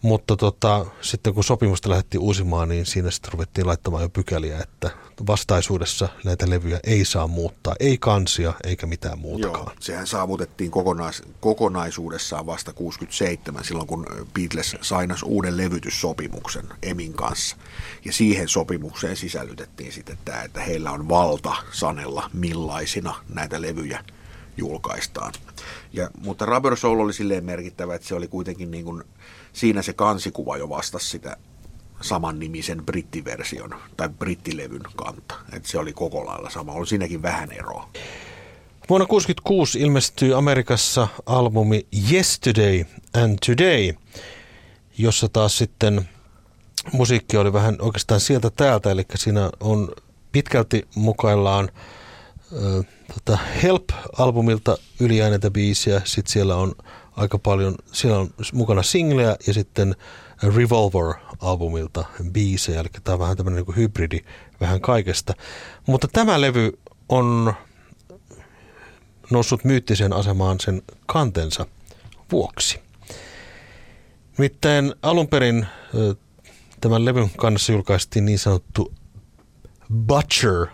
[0.02, 4.90] Mutta tota, sitten kun sopimusta lähdettiin uusimaan, niin siinä sitten ruvettiin laittamaan jo pykäliä, että
[5.26, 9.66] vastaisuudessa näitä levyjä ei saa muuttaa, ei kansia eikä mitään muutakaan.
[9.66, 17.56] Joo, sehän saavutettiin kokonais, kokonaisuudessaan vasta 67, silloin kun Beatles sainas uuden levytyssopimuksen Emin kanssa.
[18.04, 24.04] Ja siihen sopimukseen sisällytettiin sitten tämä, että heillä on valta sanella millaisina näitä levyjä
[24.56, 25.32] julkaistaan.
[25.92, 29.04] Ja, mutta Rubber Soul oli silleen merkittävä, että se oli kuitenkin niin kuin,
[29.52, 31.36] siinä se kansikuva jo vastasi sitä
[32.00, 35.34] saman nimisen brittiversion tai brittilevyn kanta.
[35.52, 36.72] Että se oli koko lailla sama.
[36.72, 37.90] Oli siinäkin vähän eroa.
[38.88, 42.84] Vuonna 1966 ilmestyy Amerikassa albumi Yesterday
[43.14, 43.92] and Today,
[44.98, 46.08] jossa taas sitten
[46.92, 49.88] musiikki oli vähän oikeastaan sieltä täältä, eli siinä on
[50.32, 51.68] pitkälti mukaillaan
[53.14, 56.72] tota Help-albumilta yliääneitä biisiä, sitten siellä on
[57.16, 59.96] aika paljon, siellä on mukana singleja ja sitten
[60.42, 64.20] Revolver-albumilta biisejä, eli tämä on vähän tämmöinen niin hybridi
[64.60, 65.34] vähän kaikesta.
[65.86, 67.54] Mutta tämä levy on
[69.30, 71.66] noussut myyttiseen asemaan sen kantensa
[72.32, 72.80] vuoksi.
[74.38, 75.66] Nimittäin alun perin
[76.80, 78.94] tämän levyn kannassa julkaistiin niin sanottu
[80.06, 80.66] Butcher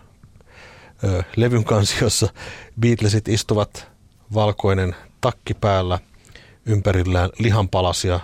[1.37, 2.29] levyn kansiossa
[2.81, 3.89] Beatlesit istuvat
[4.35, 5.99] valkoinen takki päällä,
[6.67, 8.21] ympärillään lihanpalasia,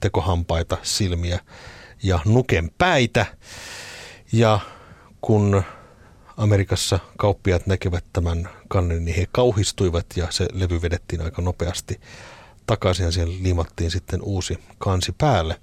[0.00, 1.40] tekohampaita, silmiä
[2.02, 3.26] ja nuken päitä.
[4.32, 4.60] Ja
[5.20, 5.62] kun
[6.36, 12.00] Amerikassa kauppiaat näkevät tämän kannen, niin he kauhistuivat ja se levy vedettiin aika nopeasti
[12.66, 15.60] takaisin ja siihen liimattiin sitten uusi kansi päälle.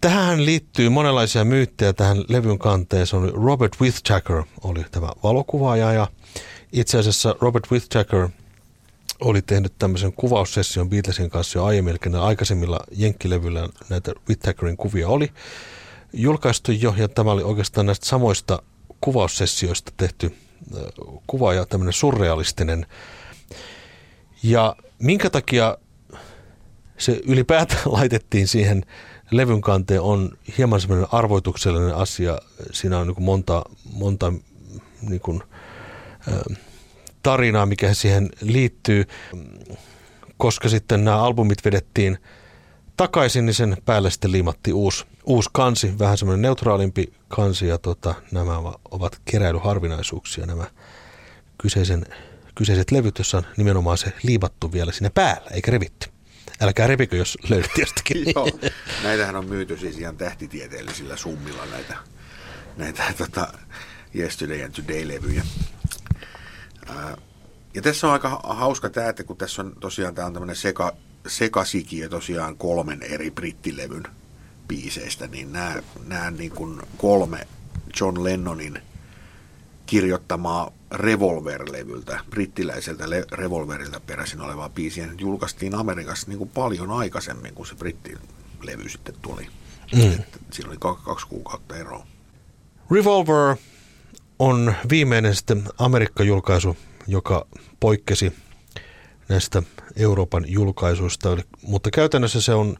[0.00, 3.32] Tähän liittyy monenlaisia myyttejä tähän levyn kanteeseen.
[3.34, 6.06] Robert Whittaker oli tämä valokuvaaja ja
[6.72, 8.28] itse asiassa Robert Whittaker
[9.20, 15.30] oli tehnyt tämmöisen kuvaussession Beatlesin kanssa jo aiemmin, eli aikaisemmilla jenkkilevyillä näitä Whittakerin kuvia oli
[16.12, 18.62] julkaistu jo, ja tämä oli oikeastaan näistä samoista
[19.00, 20.34] kuvaussessioista tehty
[21.26, 22.86] kuva ja tämmöinen surrealistinen.
[24.42, 25.78] Ja minkä takia
[26.98, 28.84] se ylipäätään laitettiin siihen
[29.30, 32.38] levyn kanteen on hieman semmoinen arvoituksellinen asia.
[32.72, 34.32] Siinä on niin monta, monta
[35.02, 35.42] niin kuin,
[37.22, 39.04] tarinaa, mikä siihen liittyy.
[40.36, 42.18] Koska sitten nämä albumit vedettiin
[42.96, 47.66] takaisin, niin sen päälle sitten liimattiin uusi, uusi kansi, vähän semmoinen neutraalimpi kansi.
[47.66, 48.58] Ja tota, nämä
[48.90, 50.64] ovat keräilyharvinaisuuksia, nämä
[51.58, 52.06] kyseisen,
[52.54, 56.08] kyseiset levyt, jossa on nimenomaan se liimattu vielä sinne päällä, eikä revitty.
[56.60, 58.24] Älkää repikö, jos löydät jostakin.
[58.34, 58.48] Joo,
[59.02, 61.96] näitähän on myyty siis ihan tähtitieteellisillä summilla näitä,
[62.76, 63.52] näitä tota,
[64.14, 65.42] Yesterday and Today-levyjä.
[67.74, 70.92] ja tässä on aika hauska tämä, että kun tässä on tosiaan tämä on tämmöinen seka,
[71.26, 74.04] sekasikiö tosiaan kolmen eri brittilevyn
[74.68, 75.74] biiseistä, niin nämä,
[76.06, 77.46] nämä niin kuin kolme
[78.00, 78.82] John Lennonin
[79.86, 87.66] kirjoittamaa Revolver-levyltä, brittiläiseltä le- Revolverilta peräisin olevaa biisiä, julkaistiin Amerikassa niin kuin paljon aikaisemmin, kun
[87.66, 89.46] se brittilevy sitten tuli.
[89.94, 90.12] Mm.
[90.12, 92.06] Että siinä oli kaksi kuukautta eroa.
[92.90, 93.56] Revolver
[94.38, 97.46] on viimeinen sitten Amerikka-julkaisu, joka
[97.80, 98.32] poikkesi
[99.28, 99.62] näistä
[99.96, 102.76] Euroopan julkaisuista, mutta käytännössä se on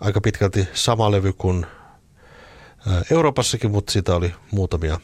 [0.00, 1.66] aika pitkälti sama levy kuin
[3.10, 5.00] Euroopassakin, mutta sitä oli muutamia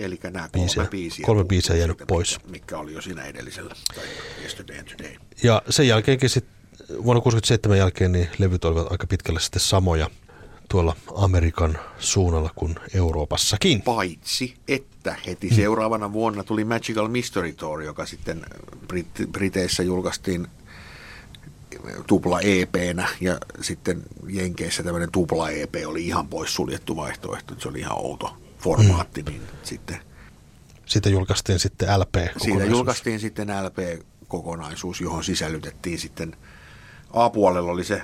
[0.00, 2.38] Eli nämä kolme biisiä, biisiä, kolme biisiä jäänyt siitä, pois.
[2.50, 4.04] Mikä, oli jo siinä edellisellä, tai
[4.42, 5.14] Yesterday and Today.
[5.42, 6.44] Ja sen jälkeenkin sit,
[6.88, 10.10] vuonna 1967 jälkeen niin levyt olivat aika pitkälle sitten samoja
[10.68, 13.82] tuolla Amerikan suunnalla kuin Euroopassakin.
[13.82, 15.56] Paitsi, että heti hmm.
[15.56, 18.42] seuraavana vuonna tuli Magical Mystery Tour, joka sitten
[18.92, 20.46] Brit- Briteissä julkaistiin
[22.06, 27.54] tupla EP-nä ja sitten Jenkeissä tämmöinen tupla EP oli ihan pois suljettu vaihtoehto.
[27.58, 29.30] Se oli ihan outo formaatti, mm.
[29.30, 29.96] niin sitten...
[30.86, 36.36] Siitä julkaistiin sitten LP Siitä julkaistiin sitten LP-kokonaisuus, johon sisällytettiin sitten
[37.12, 38.02] A-puolella oli se,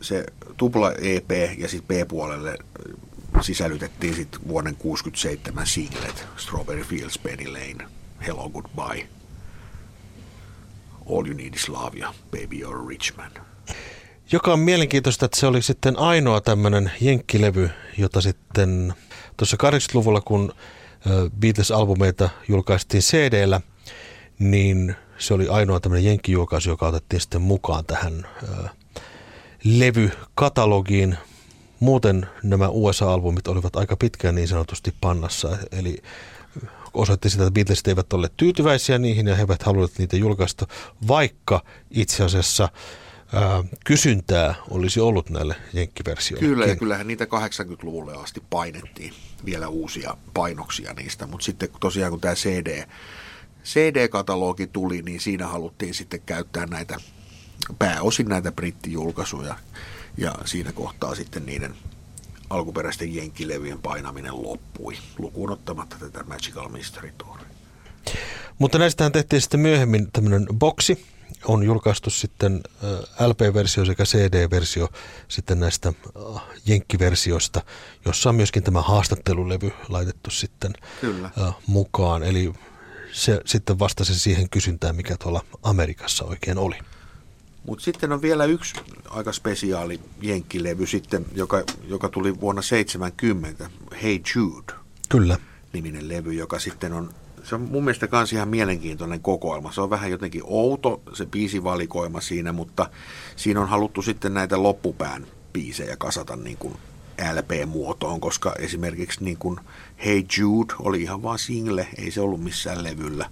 [0.00, 2.58] se tupla EP ja sitten B-puolelle
[3.40, 7.90] sisällytettiin sitten vuoden 67 singlet Strawberry Fields, Penny Lane,
[8.26, 9.08] Hello Goodbye,
[11.10, 13.30] All You Need Is Love ja Baby You're a Rich Man.
[14.32, 18.94] Joka on mielenkiintoista, että se oli sitten ainoa tämmöinen jenkkilevy, jota sitten
[19.36, 20.52] tuossa 80-luvulla, kun
[21.40, 23.60] Beatles-albumeita julkaistiin CD-llä,
[24.38, 28.26] niin se oli ainoa tämmöinen jenkkijulkaisu, joka otettiin sitten mukaan tähän
[29.64, 31.16] levykatalogiin.
[31.80, 36.02] Muuten nämä USA-albumit olivat aika pitkään niin sanotusti pannassa, eli
[36.94, 40.66] osoitti sitä, että Beatlesit eivät ole tyytyväisiä niihin ja he eivät halunneet niitä julkaista,
[41.08, 42.68] vaikka itse asiassa
[43.32, 46.48] ää, kysyntää olisi ollut näille jenkkiversioille.
[46.48, 49.14] Kyllä, ja kyllähän niitä 80-luvulle asti painettiin
[49.44, 52.86] vielä uusia painoksia niistä, mutta sitten tosiaan kun tämä CD,
[53.64, 56.96] CD-katalogi tuli, niin siinä haluttiin sitten käyttää näitä
[57.78, 59.56] pääosin näitä brittijulkaisuja
[60.16, 61.74] ja siinä kohtaa sitten niiden
[62.50, 67.38] alkuperäisten jenkkilevyjen painaminen loppui, lukuun ottamatta tätä Magical Mystery Tour.
[68.58, 71.06] Mutta näistähän tehtiin sitten myöhemmin tämmöinen boksi,
[71.44, 72.60] on julkaistu sitten
[73.26, 74.88] LP-versio sekä CD-versio
[75.28, 75.92] sitten näistä
[76.66, 77.62] jenkkiversioista,
[78.04, 81.30] jossa on myöskin tämä haastattelulevy laitettu sitten Kyllä.
[81.66, 82.22] mukaan.
[82.22, 82.52] Eli
[83.12, 86.78] se sitten vastasi siihen kysyntään, mikä tuolla Amerikassa oikein oli.
[87.66, 88.74] Mutta sitten on vielä yksi
[89.10, 93.70] aika spesiaali jenkkilevy sitten, joka, joka tuli vuonna 70,
[94.02, 94.72] Hey Jude.
[95.08, 95.38] Kyllä.
[95.72, 97.14] Niminen levy, joka sitten on,
[97.48, 99.72] se on mun mielestä myös ihan mielenkiintoinen kokoelma.
[99.72, 102.90] Se on vähän jotenkin outo se biisivalikoima siinä, mutta
[103.36, 106.76] siinä on haluttu sitten näitä loppupään biisejä kasata niin kuin
[107.34, 109.60] LP-muotoon, koska esimerkiksi niin kuin
[110.04, 113.30] Hey Jude oli ihan vaan single, ei se ollut missään levyllä.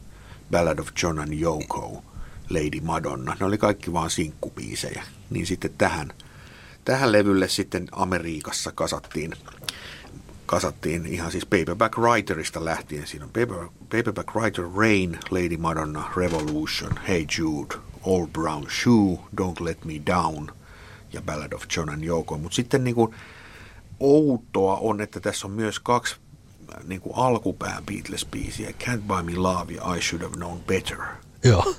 [0.50, 2.04] Ballad of John and Yoko
[2.50, 3.36] Lady Madonna.
[3.40, 5.04] Ne oli kaikki vaan sinkkupiisejä.
[5.30, 6.12] Niin sitten tähän,
[6.84, 9.32] tähän levylle sitten Amerikassa kasattiin,
[10.46, 13.06] kasattiin ihan siis Paperback Writerista lähtien.
[13.06, 19.64] Siinä on Paper, Paperback Writer Rain, Lady Madonna, Revolution, Hey Jude, Old Brown Shoe, Don't
[19.64, 20.50] Let Me Down
[21.12, 22.38] ja Ballad of John and Yoko.
[22.38, 23.14] Mutta sitten niin kuin
[24.00, 26.16] outoa on, että tässä on myös kaksi
[26.84, 30.98] niin kuin alkupään Beatles-biisiä, Can't Buy Me Love ja I Should Have Known Better.
[31.44, 31.74] Joo.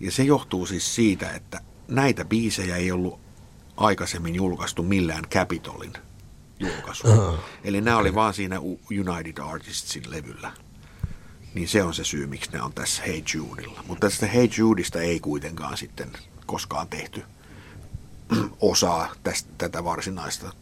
[0.00, 3.20] Ja se johtuu siis siitä, että näitä biisejä ei ollut
[3.76, 5.92] aikaisemmin julkaistu millään Capitolin
[6.60, 7.08] julkaisu.
[7.08, 7.38] Uh-huh.
[7.64, 10.52] Eli nämä oli vaan siinä United Artistsin levyllä.
[11.54, 13.84] Niin se on se syy, miksi ne on tässä Hey Judeilla.
[13.86, 16.10] Mutta tästä Hey Judeista ei kuitenkaan sitten
[16.46, 17.22] koskaan tehty
[18.60, 20.52] osaa tästä, tätä varsinaista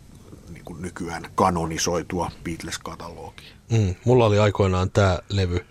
[0.49, 3.53] niin kuin nykyään kanonisoitua Beatles-katalogia.
[3.73, 5.67] Mm, mulla oli aikoinaan tämä levy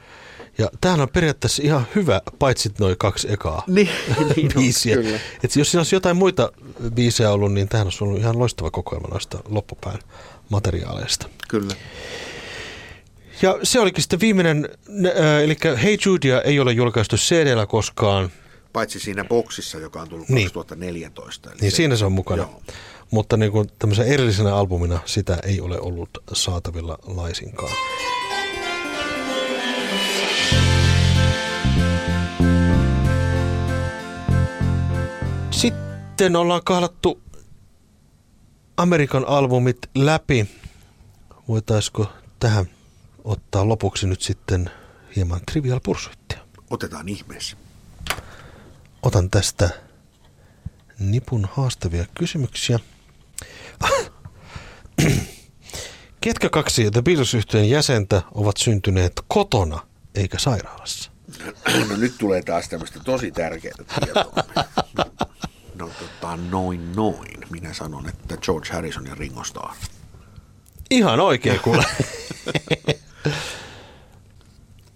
[0.61, 3.89] ja tämähän on periaatteessa ihan hyvä, paitsi noin kaksi ekaa niin,
[4.35, 4.99] niin biisiä.
[4.99, 5.05] On,
[5.43, 6.51] Et jos siinä olisi jotain muita
[6.93, 9.99] biisejä ollut, niin tämähän olisi ollut ihan loistava kokoelma noista loppupään
[10.49, 11.29] materiaaleista.
[11.47, 11.75] Kyllä.
[13.41, 14.69] Ja se olikin sitten viimeinen,
[15.43, 18.31] eli Hey Judea ei ole julkaistu cd koskaan.
[18.73, 20.45] Paitsi siinä boksissa, joka on tullut niin.
[20.45, 21.49] 2014.
[21.49, 22.41] Eli niin se, siinä se on mukana.
[22.41, 22.61] Joo.
[23.11, 27.71] Mutta niin kuin tämmöisen erillisenä albumina sitä ei ole ollut saatavilla laisinkaan.
[36.21, 37.21] Sitten ollaan kahlattu
[38.77, 40.49] Amerikan albumit läpi.
[41.47, 42.65] Voitaisiko tähän
[43.23, 44.71] ottaa lopuksi nyt sitten
[45.15, 46.39] hieman trivial pursuittia?
[46.69, 47.57] Otetaan ihmeessä.
[49.03, 49.69] Otan tästä
[50.99, 52.79] nipun haastavia kysymyksiä.
[56.21, 57.35] Ketkä kaksi The beatles
[57.69, 61.11] jäsentä ovat syntyneet kotona eikä sairaalassa?
[61.89, 64.33] No nyt tulee taas tämmöistä tosi tärkeää tietoa.
[66.31, 67.37] Tota, noin noin.
[67.49, 69.75] Minä sanon, että George Harrison ja Ringo Starr.
[70.91, 71.85] Ihan oikein kuule.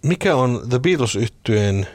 [0.04, 1.88] Mikä on The beatles yhtyeen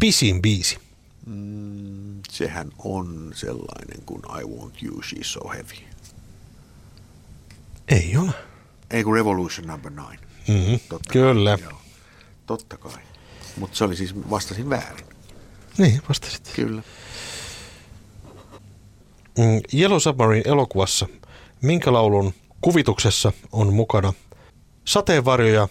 [0.00, 0.78] pisin biisi?
[1.26, 5.86] Mm, sehän on sellainen kuin I Want You, She's So Heavy.
[7.88, 8.32] Ei ole.
[8.90, 10.18] Ei kun Revolution Number 9.
[10.48, 10.80] Mm-hmm.
[10.88, 11.58] Totta Kyllä.
[11.58, 11.80] Kai, joo.
[12.46, 13.02] Totta kai.
[13.56, 15.06] Mutta se oli siis, vastasin väärin.
[15.78, 16.52] Niin, vastasit.
[16.56, 16.82] Kyllä.
[19.38, 21.06] Mm, Yellow Submarine elokuvassa,
[21.62, 24.12] minkä laulun kuvituksessa on mukana
[24.84, 25.68] sateenvarjoja,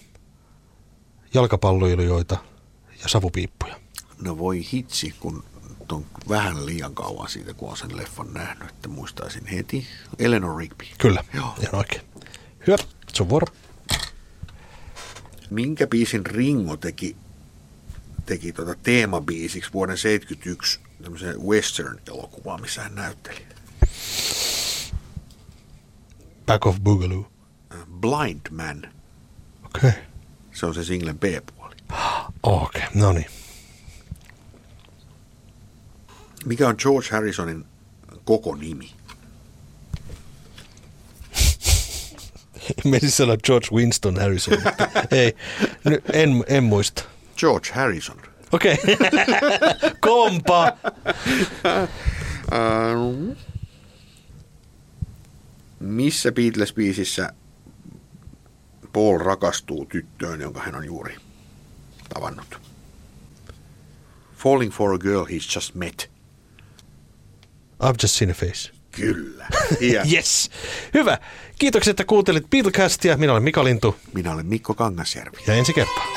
[1.34, 2.38] jalkapalloilijoita
[3.02, 3.80] ja savupiippuja?
[4.22, 5.44] No voi hitsi, kun
[5.92, 9.88] on vähän liian kauan siitä, kun on sen leffan nähnyt, että muistaisin heti
[10.20, 10.86] Eleanor Rigby.
[10.98, 11.56] Kyllä, Joo.
[11.62, 12.02] ihan oikein.
[12.68, 12.78] Hyvä,
[13.14, 13.48] se on vuoro.
[15.50, 17.16] Minkä biisin Ringo teki,
[18.26, 23.55] teki tuota teemabiisiksi vuoden 1971 tämmöisen western-elokuvaan, missä hän näytteli?
[26.46, 27.26] Back of Boogaloo.
[28.02, 28.78] Blind Man.
[29.66, 29.90] Okei.
[29.90, 30.02] Okay.
[30.54, 31.76] Se on se singlen B-puoli.
[32.44, 33.26] Okei, okay, no niin.
[36.46, 37.66] Mikä on George Harrisonin
[38.26, 38.92] koko nimi?
[42.86, 44.58] Menisin sanoa George Winston Harrison.
[45.12, 45.36] Ei,
[46.14, 47.04] en, en muista.
[47.38, 48.22] George Harrison.
[48.52, 48.74] Okei.
[48.74, 48.96] Okay.
[50.02, 50.78] Kompa.
[52.46, 53.36] uh,
[55.86, 57.34] missä Beatles-biisissä
[58.94, 61.16] Paul rakastuu tyttöön, jonka hän on juuri
[62.14, 62.62] tavannut?
[64.38, 66.10] Falling for a girl he's just met.
[67.84, 68.72] I've just seen a face.
[68.92, 69.48] Kyllä.
[69.82, 70.06] Hieno.
[70.14, 70.50] Yes.
[70.94, 71.18] Hyvä.
[71.60, 73.18] Kiitoksia, että kuuntelit Beatlecastia.
[73.18, 75.38] Minä olen Mika Lintu Minä olen Mikko Kangasjärvi.
[75.48, 76.15] ja ensi kertaa.